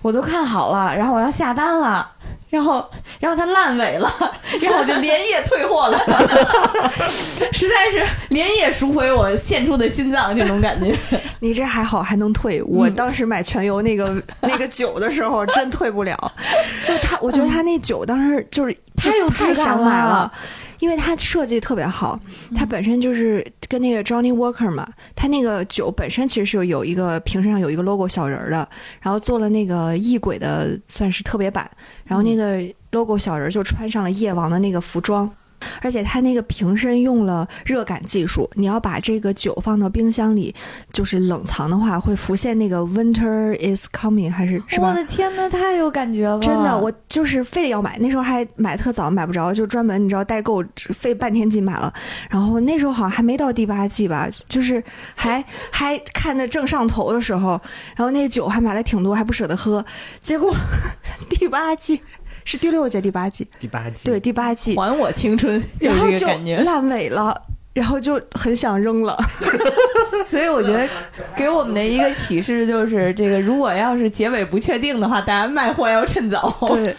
[0.01, 2.09] 我都看好了，然后我要下单了。
[2.52, 2.86] 然后，
[3.18, 4.14] 然后它烂尾了，
[4.62, 5.97] 然后我就连夜退货了，
[7.54, 10.93] 实在是连夜赎回我献出的心脏，这种感觉。
[11.39, 16.32] 你这还好还能退，我当时买全油那个、 那个酒的时候真退不了。
[16.84, 20.34] 就他，我觉得他那酒当时就是太有太质感想买了了，
[20.82, 22.19] 因为它设计特别好，
[22.53, 28.67] 它本身就是跟那个 Johnny Walker 嘛，它那个酒本身其实是有一个瓶身上有一个 logo 小人儿的，
[28.99, 31.69] 然后做了那个异鬼的算是特别版，
[32.03, 32.61] 然后那个
[32.91, 35.32] logo 小人儿就穿上了夜王的那个服装。
[35.82, 40.53] 而且它那个瓶身用了热感技术，你要把这个酒放到冰箱里，
[40.91, 44.93] 就是冷藏的话，会浮现那个 Winter is coming，还是是吧我？
[44.93, 46.39] 的天呐，太有感觉了！
[46.39, 51.93] 真的，我就是非得要买，那时候还买特早，买不着，就专门你知道代购费半天劲买了。
[52.30, 54.84] 然后那时候好像还没到第八季吧，就是
[55.16, 57.51] 还还看的正上头的时候，
[57.95, 59.84] 然后那酒还买了挺多，还不舍得喝。
[60.22, 60.53] 结果
[61.30, 62.01] 第八季
[62.46, 66.58] 是第六届第八季，第八季，对，第八季，还我青春，就是然后就这个感觉。
[66.58, 67.42] 烂尾了。
[67.74, 69.18] 然后就很想扔了，
[70.28, 70.86] 所以我觉得
[71.38, 76.54] 给我们的一个启示就是，这个如果要是结尾不确定的话，大家卖货要趁早。
[76.68, 76.94] 对，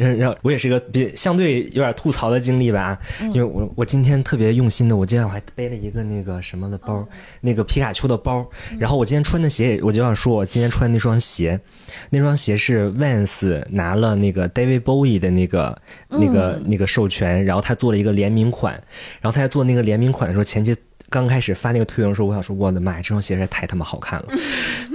[0.00, 7.06] 然然后我也是一个比相对有点吐槽的经历吧，因为我我今天特别用心的，我今天我还背了一个那个什么的包，
[7.40, 8.44] 那个皮卡丘的包，
[8.78, 11.60] 然后我今天穿的鞋也，我就想说我今天穿的那双鞋，
[12.08, 18.74] 那双鞋是 Vans 拿了那个 David Bowie 的那个那个那个授权，然后他做了一个联名款，
[19.20, 20.74] 然后他在做那个联名款的时候，前期。
[21.10, 24.26] 刚开始发那个推文的时候，我想说，我的妈呀，这双鞋实在太他妈好看了。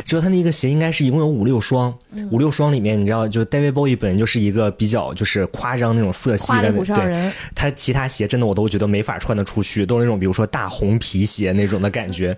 [0.06, 1.94] 知道他那个鞋应该是一共有五六双，
[2.32, 12.38] 五六双里面，你知道，就 David Bowie 本人就是一个比较就是夸张那种色系的，对，人，他其他鞋真的我都觉得没法穿得出去，都是那种比如说大红皮鞋那种的感觉。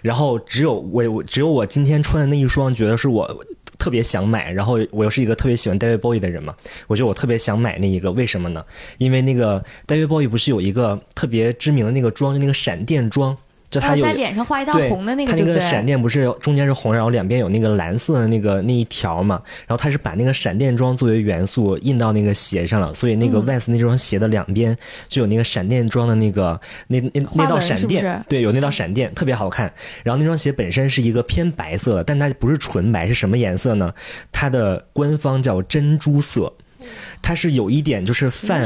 [0.00, 3.44] 然后只有我我只有我今天穿的那一双，觉得是我
[3.78, 4.50] 特别想买。
[4.50, 6.54] 然后我又是一个特别喜欢 David Bowie 的人嘛，
[6.86, 8.64] 我觉得我特别想买那一个，为什么呢？
[8.98, 13.36] 因为那个 David Bowie 不是有一个特别知名的那个妆，就那个闪电妆。
[13.70, 15.60] 就他有然后在脸上画一道对，红的那个，它那个？
[15.60, 29.70] 闪电不是中间是红，然后两边有那个蓝色的那个那一条嘛，然后它是把那个闪电装作为元素印到那个鞋上了，所以那个嗯 Vans 那双鞋的两边就有那个闪电装的那个那那那道闪电，是是对，有那道闪电特别好看。
[30.02, 33.92] 然后那双鞋本身是一个偏白色的，但它不是纯白，是什么颜色呢？
[34.32, 36.54] 它的官方叫珍珠色，
[37.20, 38.62] 它是有一点就是泛。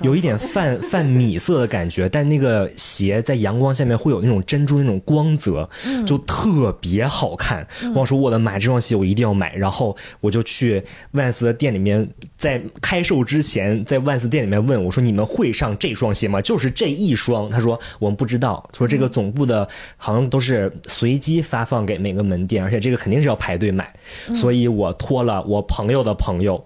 [0.00, 5.68] 有一点 泛泛米色的感觉，但那个鞋在阳光下面会有那种珍珠那种光泽，
[6.06, 7.66] 就特别好看。
[7.94, 9.54] 我说我的妈，这双鞋我一定要买。
[9.56, 16.40] 然后我就去万斯的店里面，在开售之前，在万斯店里面问我说：“你们会上这双鞋吗？
[16.40, 23.92] 就是这一双。”他说我们不知道，说这个总部的好像都是随机发放给每个门店，而且这个肯定是要排队买，
[24.34, 26.64] 所以我托了我朋友的朋友。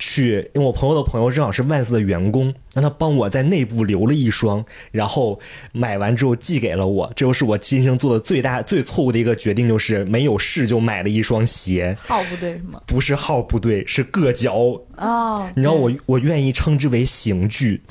[0.00, 5.38] 去，因为我朋友的朋友正好是万斯的员工，让他帮我在内部留了一双，然后
[5.70, 7.06] 买完之后寄给了我。
[7.14, 12.80] 这就是我今生做的最大最错误的一个决定，就是没有试就买了一双鞋，号不对是吗？
[12.86, 14.80] 不是号不对，是硌脚。
[14.96, 17.80] 哦，你知道我我愿意称之为刑具。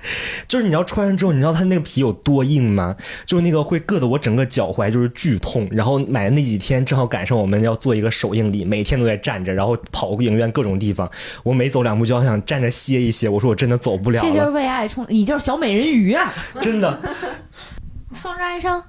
[0.48, 2.96] 就是你知道穿上之后，你知道它那个皮有多硬吗？
[3.26, 5.68] 就是那个会硌得我整个脚踝就是剧痛。
[5.70, 11.10] 然后买的那几天正好赶上我们要做一个首映礼，每天都在站着，然后跑影院各种地方。
[11.42, 13.28] 我每走两步就要想站着歇一歇。
[13.28, 16.32] 我说我真的走不了这就是，为爱冲，你就是小美人鱼啊！
[16.60, 17.00] 真的。
[18.14, 18.82] 双之哀伤，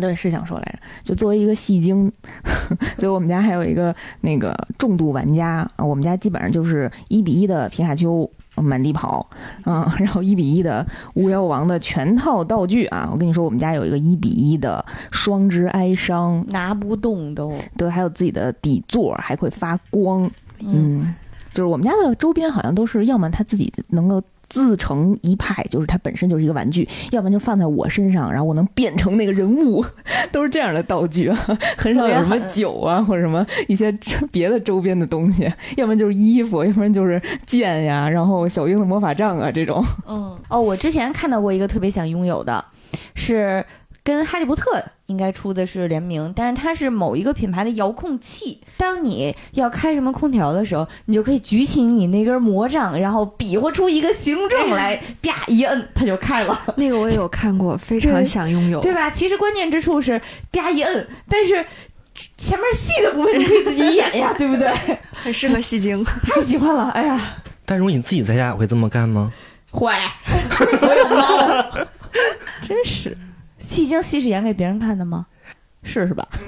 [0.00, 2.10] 对，是想说来着，就作为一个戏精，
[2.96, 9.26] 所以我们家还有一个那个重度玩家啊，我们家基本上就是一比一的皮卡丘满地跑，
[9.64, 17.54] 嗯， 然后一比一的巫妖王的全套道具啊，我跟你说，我们家有一个一比一的双之哀伤，拿不动都。
[17.76, 20.30] 对，还有自己的底座，还会发光，
[20.60, 21.14] 嗯，
[21.52, 24.22] 就是我们家的周边好像都是，要么他自己能够
[24.52, 29.82] 自成一派，就是它本身就是一个玩具，要不然就放在我身上，然后我能变成那个人物，
[30.30, 31.36] 都是这样的道具啊，
[31.78, 33.90] 很少有什么酒啊或者什么一些
[34.30, 39.82] 别的周边的东西， 要不然就是衣服，要不然就是剑呀，然后小樱的魔法杖啊这种。
[40.06, 42.62] 嗯，哦，我之前看到过一个特别想拥有的，
[43.14, 43.64] 是
[44.04, 48.60] 跟哈利波特应该出的是联名，但是它是某一个品牌的遥控器。
[48.76, 58.80] 当你要开什么空调的时候，你就可以举起你那根魔杖，然后比划出一个形状来，啪一摁，它就开了， 那个我也有看过，非常想拥有。
[58.80, 59.10] 对吧？
[59.10, 61.64] 其实关键之处是啪一摁，但是。
[62.36, 64.70] 前面细的部分你可以自己演呀，对不对？
[65.14, 66.04] 很适合戏精。
[66.22, 67.18] 太喜欢了，哎呀，
[67.64, 69.32] 但如果你自己在家也会这么干吗？
[69.70, 69.90] 会，
[70.82, 71.86] 我有猫，
[72.60, 73.16] 真是
[73.72, 75.26] 戏精戏是演给别人看的吗？
[75.82, 76.28] 是是吧？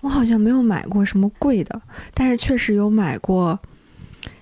[0.00, 1.80] 我好像没有买过什么贵的，
[2.14, 3.58] 但是确实有买过，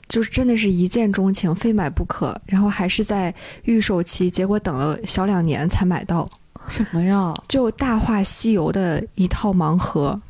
[0.09, 2.39] 就是真的是一见钟情，非买不可。
[2.47, 6.29] 然后还是在预售期，结果等了小两年才买到。
[6.69, 7.35] 什么呀？
[7.49, 10.21] 就《大话西游》的一套盲盒，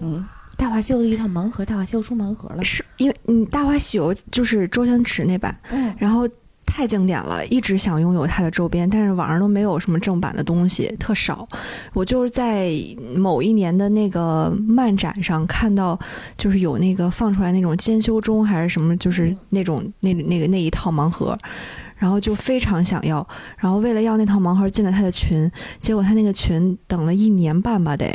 [0.00, 0.26] 嗯，
[0.56, 2.64] 大话西游的一套盲盒，大话西游出盲盒了。
[2.64, 6.28] 是因为嗯，《大话西游》就是周星驰那版，嗯，然后
[6.76, 11.46] 太经典了，一直想拥有它的周边，但是网上都没有什么正版的东西，特少。
[11.92, 12.72] 我就是在
[13.14, 15.96] 某一年的那个漫展上看到，
[16.36, 21.38] 就是有那个放出来那种兼修中还是什么，就是那种那那个那一套盲盒。
[21.96, 25.48] 然后就非常想要，然后为了要那套盲盒进了他的群，
[25.80, 28.12] 结果他那个群等了一年半吧得，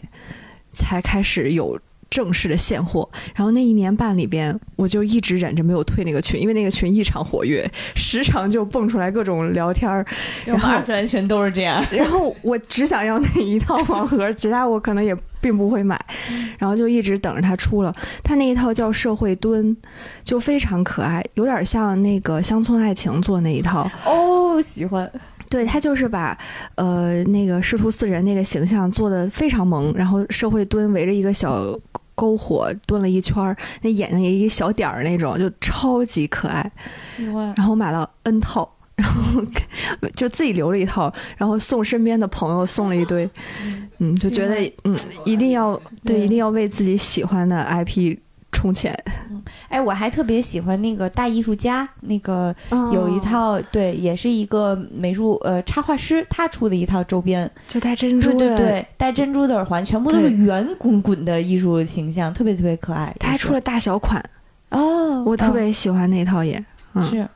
[0.70, 1.80] 才开始有
[2.10, 3.08] 正式的现货。
[3.36, 10.06] 然后那一年半里边，我就一直忍着没有退那个群，因为那个群异常活跃，时常就蹦出来各种聊天儿。
[10.46, 11.86] 然后二次元群都是这样。
[11.92, 16.00] 然后我只想要那一套盲盒， 其他我可能也并不会买，
[16.58, 17.94] 然后就一直等着它出了。
[18.24, 19.76] 它那一套叫社会蹲，
[20.24, 23.90] 就非常可爱，有点像那个乡村爱情做那一套。
[24.06, 25.10] 哦，喜欢。
[25.50, 26.38] 对他就是把
[26.76, 31.78] 呃那个师徒四人那个形象做的非常萌，然后社会蹲围着一个小
[32.16, 36.72] 篝火蹲了一圈儿，那眼睛也一个小点儿那种，就超级可爱。
[37.12, 37.54] 喜欢。
[37.58, 39.42] 然后买了 N 套，然后
[40.16, 43.30] 就自己留了一套，然后送身边的朋友送了一堆，
[44.00, 48.18] 嗯，就觉得嗯一定要对对一定要为自己喜欢的 IP
[48.52, 48.98] 充钱。
[49.68, 63.16] 哎，我还特别喜欢那个大艺术家，那个哦有一套，对，也是一个美术呃插画师他出的一套周边，就戴珍珠的，对对对，戴珍珠的耳环，全部都是圆滚滚的艺术形象，特别特别可爱。
[63.20, 64.24] 他还出了大小款，
[64.70, 66.64] 哦，我特嗯别喜欢那套也。
[66.94, 67.28] 嗯，是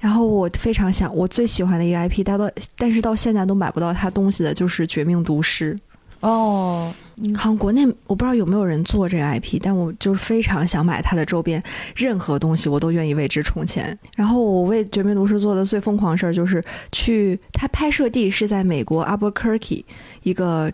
[0.00, 5.74] 然后我非常想，我最喜欢的一个 IP，但到但是到现在都买不到他东西的，就是《绝命毒师》。
[6.20, 6.92] 哦，
[7.36, 11.62] 好像国内我不知道有没有人做这个 IP，但我就是非常想买它的周边，
[11.96, 13.98] 任何东西我都愿意为之充钱。
[14.16, 16.62] 然后我为《绝命毒师》做的最疯狂的事儿就是
[16.92, 19.84] 去，它拍摄地是在美国 Albuquerque
[20.22, 20.72] 一个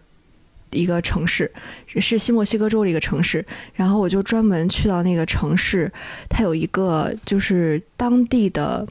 [0.71, 1.51] 一个城市，
[1.87, 3.45] 是新墨西哥州的一个城市。
[3.75, 5.91] 然后我就专门去到那个城市，
[6.29, 8.87] 它有一个就是当地的。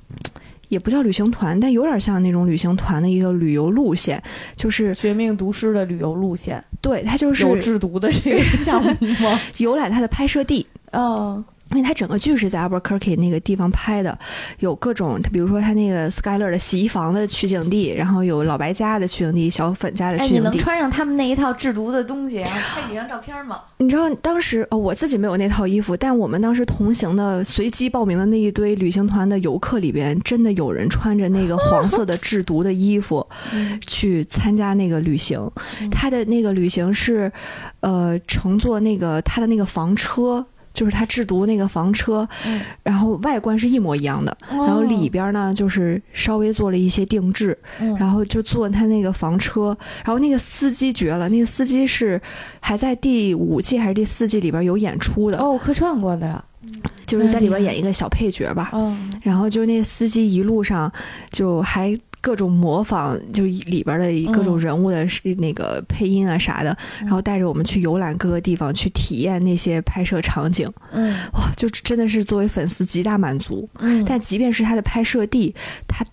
[0.74, 4.22] 也不叫旅行团，但有点像那种旅行团的一个旅游路线，
[4.56, 8.90] 就是绝命毒师的旅游路线，对它就是有制毒的这个项目
[9.22, 9.40] 吗？
[9.60, 11.44] 游览它的拍摄地，哦，
[11.74, 14.18] 因为它整个剧是在 Albuquerque 那个地方拍的，
[14.60, 20.50] 有各种，比如说它那个 Skyler 的洗衣房的取景地，然后有老白家的取景地，小粉家的哎，取景地。
[20.50, 23.60] 你能穿上他们那一套制毒的东西，然后拍几张照片吗？
[23.78, 33.26] 你知道当时哦，我自己没有那套衣服，但我们当时同行的随机报名的那一堆旅行团的游客里边，真的有人穿着那个黄色的制毒的衣服
[33.86, 35.40] 去参加那个旅行。
[35.82, 37.32] 嗯他的那个旅行是，
[37.80, 40.46] 呃，乘坐那个他的那个房车。
[40.74, 42.62] 就是他制毒那个房车，嗯。
[42.82, 47.96] 然后外观是一模一样的，然后里边呢就是稍微做了一些定制，嗯。
[47.98, 52.22] 然后就坐他那个房车，然后那个司机绝了，那个司机是
[52.60, 56.44] 还在第五季还是第四季里边有演出的，哦，客串过的，
[57.06, 58.72] 就是在里边演一个小配角吧。
[58.74, 60.92] 嗯，然后就那司机一路上
[61.32, 70.72] 就还各种模仿，就是里边的各种人物的是那个配音啊啥的，然后带着我们去游览各个地方，去体验那些拍摄场景。
[70.94, 73.68] 嗯哇，就真的是作为粉丝极大满足。
[73.80, 75.54] 嗯，但即便是它的拍摄地，
[75.86, 76.06] 它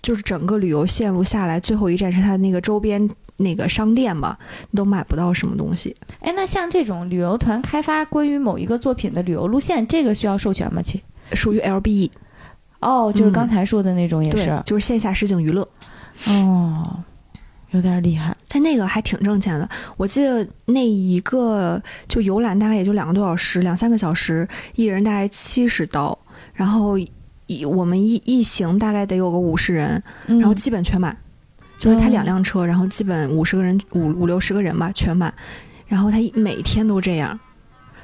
[0.00, 4.38] 就是整个旅游线路下来，最后一站是它的那个周边那个商店嘛，
[4.70, 5.96] 你都买不到什么东西。
[6.20, 10.80] 哎，那像这种旅游团开发关于某一个作品的旅游路线，这个需要授权吗？
[10.80, 12.10] 其属于 LBE，
[12.80, 13.32] 哦，就是嗯。
[13.32, 15.66] 刚才说的那种也对是，就是线下实景娱乐。
[16.26, 17.02] 哦，
[17.70, 18.36] 有点厉害。
[18.48, 26.18] 但那个还挺挣钱的，我记得那一个就游览大概也就两个多小时，两三个小时，一人大概七十刀，
[26.52, 26.98] 然后
[27.46, 31.16] 一我们一一行大概得有个五十人，然然后基本全满，
[31.78, 32.10] 就是他哦。
[32.10, 35.32] 两辆车，然后基本五十个人五五六十个人吧全满，
[35.86, 37.38] 然后他每天都这样。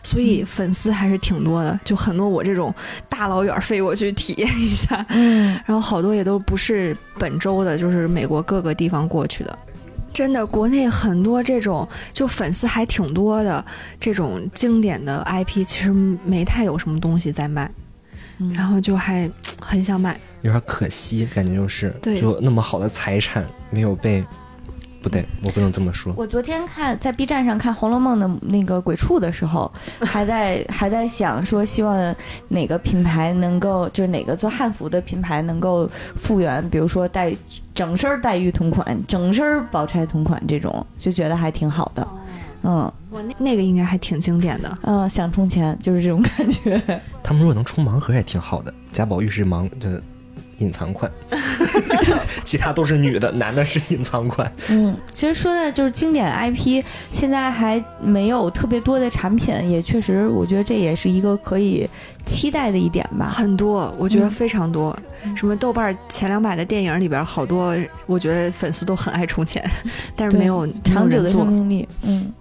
[0.07, 0.47] 所以嗯。
[0.47, 2.73] 粉丝还是挺多的，就很多我这种
[3.09, 9.59] 大老远飞过去体验一下，嗯，然后好多也都不是本州的，就是美国各个地方过去的。
[10.13, 13.63] 真的，国内很多这种就粉丝还挺多的
[14.01, 15.93] 这种经典的 IP，其实
[16.25, 17.71] 没太有什么东西在卖，
[18.39, 18.51] 嗯。
[18.55, 19.31] 然后就还
[19.61, 20.19] 很想买。
[20.43, 22.19] 有点可惜，感觉就是对。
[22.19, 24.25] 就那么好的财产没有被，
[25.07, 26.13] 不对，我不能这么说。
[26.17, 32.13] 我昨天看在 B 站上看《红楼梦》的那个鬼畜的时候，还在还在想说，希望
[32.49, 37.33] 哪个品牌能够，就是哪个做汉服的品牌能够复原，比如说带
[37.73, 42.09] 整身黛玉同款、整身宝钗同款这种，就觉得还挺好的。
[42.65, 44.79] 嗯我那那个应该还挺经典的。
[44.83, 46.83] 嗯，想充钱就是这种感觉。
[47.23, 48.75] 他们如果能出盲盒也挺好的。
[48.91, 50.03] 贾宝玉是盲，这
[50.59, 51.11] 隐藏款，
[52.45, 54.51] 其他都是女的，男的是隐藏款。
[54.69, 61.89] 嗯，其实说的就是经典 IP，现在还没有特别多的产品，也确实，我觉得这也是一个可以
[62.25, 63.27] 期待的一点吧。
[63.27, 64.97] 很多，我觉得嗯非常多。
[65.35, 67.75] 什么豆瓣前两百的电影里边，好多
[68.07, 69.69] 我觉得粉丝都很爱充钱，
[70.15, 71.47] 但是没有长久的生。
[71.47, 72.33] 命力，嗯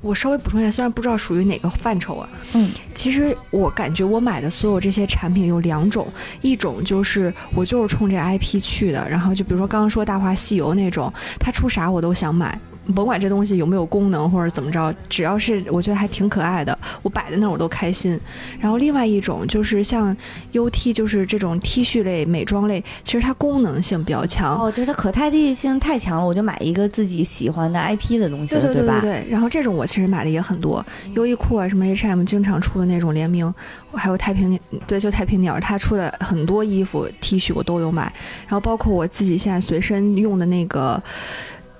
[0.00, 6.08] 我稍微补充一下，虽然不知道属于哪个范畴啊，嗯，其实我感觉我买的所有这些产品有两种，
[6.40, 12.58] 一种就是我就是冲这 IP 去的，然后就比如说刚刚说《大话西游》那种，它出啥我都想买。
[12.92, 18.18] 甭管这东西有没有功能或者怎么着，只要是我觉得还挺可爱的，我摆在那儿我都开心。
[18.58, 20.16] 然后另外一种就是像
[20.52, 24.58] UT，就是这种 T 恤类、美妆类，其实它功能性比较强。
[24.60, 29.00] 哦，就是它可代替性太强了，我就买一个自己喜欢的 IP 的东西了，对对对吧？
[29.00, 30.84] 对对，然后这种我其实买的也很多，
[31.14, 33.52] 优衣库啊，什么 H&M 经常出的那种联名，
[33.92, 38.02] 还有太平鸟，对，就太平鸟，它出的很多衣服、T 恤我都有买，
[38.46, 41.02] 然后包括我自己现在随身用的那个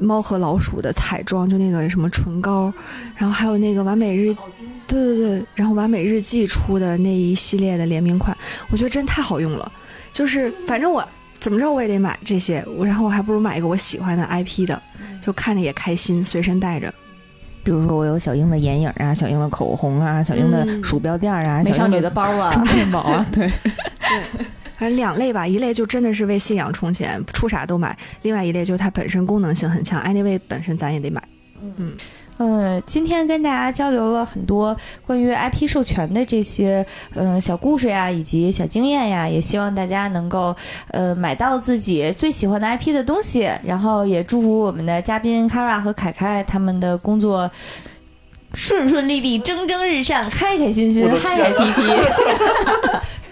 [0.00, 2.72] 猫和老鼠的彩妆，就那个什么唇膏，
[3.14, 4.34] 然后还有那个完美日，
[4.86, 8.36] 对对对，然后完美日记出的那一系列的联名款，
[8.70, 9.70] 我觉得真太好用了，
[10.10, 11.06] 就是反正我。
[11.38, 14.82] 怎么着我也得买这些，我然后我还不如买一个我喜欢的 IP 的，
[15.22, 16.92] 就看着也开心，随身带着。
[17.64, 24.46] 比如说我有小英的眼影啊，小英的口红啊，小英的嗯鼠标垫啊，小英美少女的包啊， 充电宝啊，对对，
[24.80, 31.22] 反正两类吧，一类就真的是为信仰充钱，出啥都买；另外一类就是它本身功能性很强，anyway 本身咱也得买。
[31.62, 31.92] 嗯
[32.38, 34.74] 呃，今天跟大家交流了很多
[35.06, 40.56] 关于 IP 授权的这些嗯、呃小故事呀，以及小经验呀，也希望大家能够
[40.92, 47.50] 呃买到自己最喜欢的 IP 的东西，然后也祝福我们的嘉宾 Kara 和凯凯他们的工作。
[48.54, 51.82] 顺顺利利，蒸蒸日上，开开心心，嗨嗨皮皮。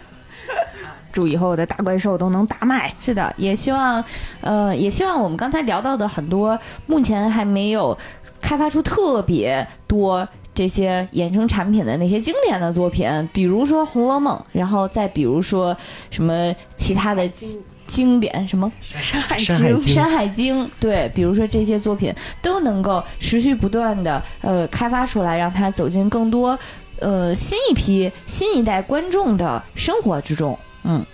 [1.18, 2.94] 祝以后的大怪兽都能大卖。
[3.00, 4.04] 是的，也希望，
[4.40, 6.56] 呃，也希望我们刚才聊到的很多
[6.86, 7.98] 目前还没有
[8.40, 15.76] 开发出特别多这些衍生产品的那些经典的作品，比如说《红楼梦》，然后再比如说
[16.08, 26.56] 什么其他的经经典什么山海山海《经山海经》，对，比如说这些作品都能够持续不断的呃开发出来，让它走进更多
[27.00, 30.56] 呃新一批新一代观众的生活之中。
[30.88, 31.04] 嗯，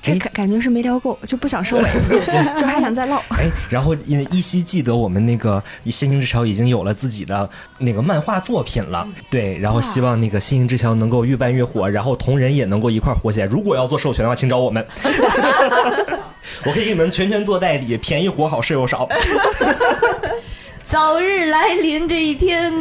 [0.00, 1.84] 这感感觉是没聊够，就不想收尾，
[2.56, 3.16] 就还想再唠。
[3.30, 7.48] 哎，然后依依稀记得我们那个《心灵之桥》已经有了自己的
[7.78, 13.46] 那个漫画作品了，对，然后希望那个《心灵之桥》能够越办越火，然后同人也能够一块儿火起来。
[13.46, 14.86] 如果要做授权的话，请找我们，
[16.64, 19.08] 我可以给你们全权做代理，便宜活好，事又少。
[20.84, 22.72] 早日来临这一天，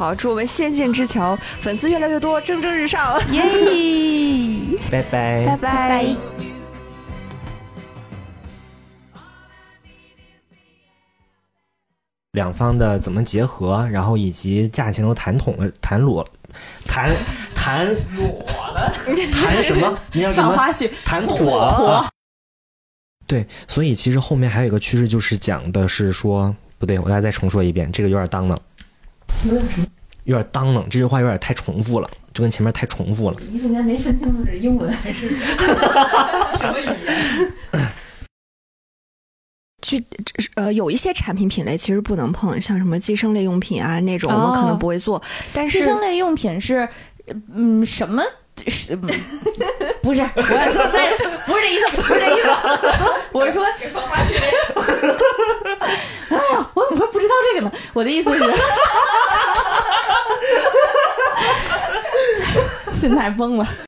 [0.00, 3.20] 好，祝我们仙剑之桥粉丝越来越多，蒸蒸日上。
[3.32, 3.42] 耶！
[4.90, 5.44] 拜拜。
[5.44, 6.16] 拜拜。
[12.32, 16.26] 两方的怎么结合，然后以及价钱都谈妥了，谈裸，
[16.86, 17.14] 谈
[17.54, 17.86] 谈
[18.16, 18.42] 裸
[18.72, 18.90] 了，
[19.34, 19.98] 谈什么？
[20.14, 20.56] 你要什么？
[20.56, 22.08] 花絮，谈妥 了。
[23.26, 28.56] 对，所以其实后面还有一个趋势，就是讲的是说，不对，我再再重说一遍，这个有点当囔，
[29.44, 29.86] 有点什么？
[30.24, 33.40] 有点当啷，这句话有点太重复了，就跟前面太重复了。
[33.50, 35.28] 一瞬间没分清楚是英文还是
[36.58, 36.92] 什么语言。
[39.82, 40.04] 去
[40.56, 45.20] 呃，有一些产品品类其实不能碰，像什么寄生类用品啊那种，我们可能不会做。
[45.54, 46.86] 但是寄生类用品是，
[47.54, 48.22] 嗯，什么？
[48.68, 49.08] 是，嗯
[50.02, 51.16] 不是，我要说，但是
[51.46, 52.48] 不是这意思，不是这意思，
[53.32, 53.64] 我是说，
[56.74, 57.72] 我怎么会不知道这个呢？
[57.92, 58.40] 我的意思是，
[62.94, 63.66] 现在崩了。